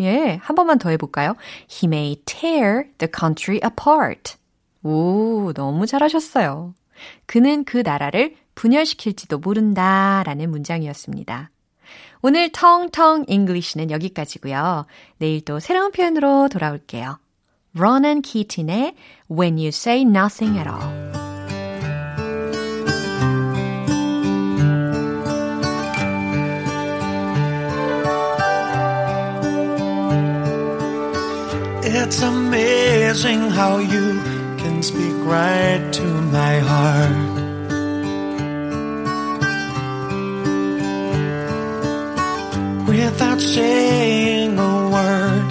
예, 0.00 0.38
한 0.42 0.56
번만 0.56 0.78
더 0.78 0.90
해볼까요? 0.90 1.36
He 1.70 1.86
may 1.86 2.16
tear 2.24 2.84
the 2.98 3.10
country 3.16 3.60
apart. 3.64 4.36
오, 4.82 5.52
너무 5.54 5.86
잘하셨어요. 5.86 6.74
그는 7.26 7.64
그 7.64 7.78
나라를 7.78 8.36
분열시킬지도 8.54 9.38
모른다 9.38 10.22
라는 10.24 10.50
문장이었습니다. 10.50 11.50
오늘 12.22 12.50
텅텅 12.52 13.24
English는 13.26 13.90
여기까지고요. 13.90 14.86
내일 15.18 15.44
또 15.44 15.58
새로운 15.58 15.90
표현으로 15.90 16.48
돌아올게요. 16.48 17.18
Ronan 17.76 18.22
Keating의 18.22 18.94
When 19.30 19.56
You 19.56 19.68
Say 19.68 20.02
Nothing 20.02 20.58
at 20.58 20.68
All. 20.68 21.11
It's 32.12 32.20
amazing 32.20 33.40
how 33.48 33.78
you 33.78 34.20
can 34.60 34.82
speak 34.82 35.16
right 35.24 35.82
to 35.94 36.06
my 36.36 36.58
heart. 36.58 37.36
Without 42.86 43.40
saying 43.40 44.58
a 44.58 44.74
word, 44.94 45.48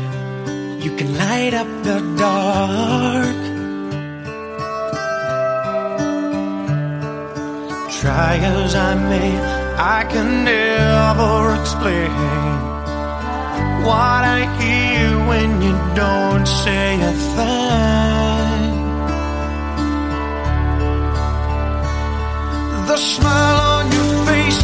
you 0.84 0.96
can 0.98 1.18
light 1.18 1.56
up 1.56 1.70
the 1.82 1.98
dark. 2.22 3.42
Try 8.00 8.38
as 8.38 8.76
I 8.76 8.94
may, 9.10 9.32
I 9.98 10.04
can 10.12 10.44
never 10.46 11.60
explain 11.60 12.12
what 13.84 14.24
I 14.38 14.42
hear 14.62 15.11
when 15.32 15.62
you 15.62 15.76
don't 15.96 16.46
say 16.46 16.88
a 17.12 17.14
thing. 17.36 18.72
The 22.90 22.98
smile 22.98 23.60
on 23.76 23.86
your 23.98 24.12
face 24.28 24.62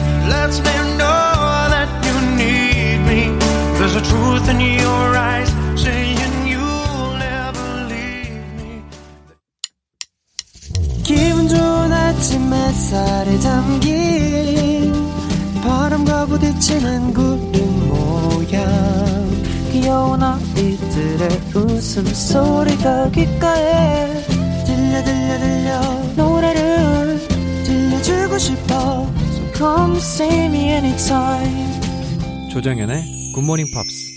웃음소리가 21.98 23.10
귓가에 23.10 24.24
들려 24.66 25.04
들려 25.04 25.40
들려 25.40 25.82
노래를 26.16 27.20
들려주고 27.66 28.38
싶어 28.38 29.08
So 29.32 29.54
come 29.56 29.98
see 29.98 30.46
me 30.46 30.70
anytime 30.70 32.52
조정연의 32.52 33.34
굿모닝 33.34 33.66
팝스 33.74 34.08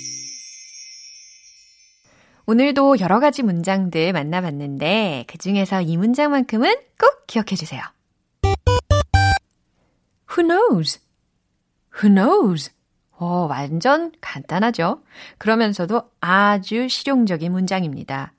오늘도 2.45 3.01
여러 3.01 3.19
가지 3.19 3.43
문장들 3.43 4.13
만나봤는데 4.13 5.25
그 5.27 5.39
중에서 5.39 5.81
이 5.81 5.97
문장만큼은 5.97 6.75
꼭 6.99 7.27
기억해 7.27 7.55
주세요. 7.57 7.81
Who 10.37 10.47
knows? 10.47 11.01
Who 12.03 12.13
knows? 12.13 12.73
어, 13.21 13.47
완전 13.51 14.13
간단하죠? 14.23 15.03
그러면서도 15.37 16.11
아주 16.23 16.89
실용적인 16.89 17.53
문장입니다. 17.53 18.33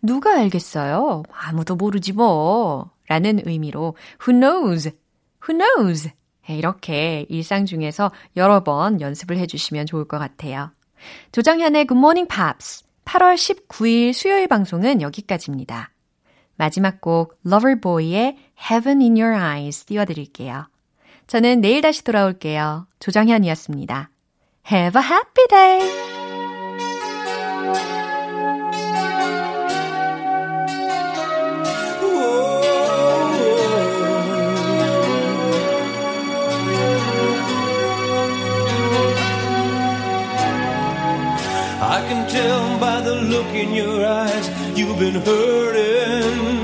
누가 0.00 0.38
알겠어요? 0.38 1.24
아무도 1.32 1.74
모르지 1.74 2.12
뭐. 2.12 2.90
라는 3.08 3.40
의미로 3.44 3.96
who 4.22 4.38
knows? 4.38 4.92
Who 5.42 5.58
knows? 5.58 6.12
이렇게 6.48 7.26
일상 7.28 7.66
중에서 7.66 8.12
여러 8.36 8.62
번 8.62 9.00
연습을 9.00 9.36
해주시면 9.38 9.86
좋을 9.86 10.06
것 10.06 10.18
같아요. 10.18 10.70
조정현의 11.32 11.86
Good 11.88 11.98
Morning 11.98 12.28
Pops 12.32 12.84
8월 13.06 13.34
19일 13.34 14.12
수요일 14.12 14.46
방송은 14.46 15.02
여기까지입니다. 15.02 15.90
마지막 16.56 17.00
곡 17.00 17.38
Loverboy의 17.44 18.36
Heaven 18.70 19.00
in 19.00 19.16
Your 19.20 19.36
Eyes 19.36 19.84
띄워드릴게요. 19.86 20.68
저는 21.26 21.60
내일 21.60 21.80
다시 21.80 22.04
돌아올게요. 22.04 22.86
조정현이었습니다. 23.00 24.10
Have 24.68 24.96
a 24.96 25.00
happy 25.00 25.46
day! 25.48 25.78
I 41.80 42.04
can 42.06 42.28
tell 42.28 42.78
by 42.78 43.00
the 43.00 43.14
look 43.14 43.46
in 43.54 43.72
your 43.72 44.04
eyes 44.04 44.50
you've 44.78 44.98
been 44.98 45.14
hurting. 45.14 46.57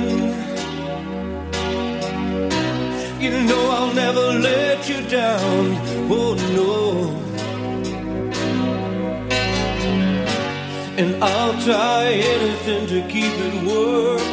Try 11.65 12.05
anything 12.05 12.87
to 12.87 13.01
keep 13.09 13.33
it 13.33 13.55
working. 13.65 14.24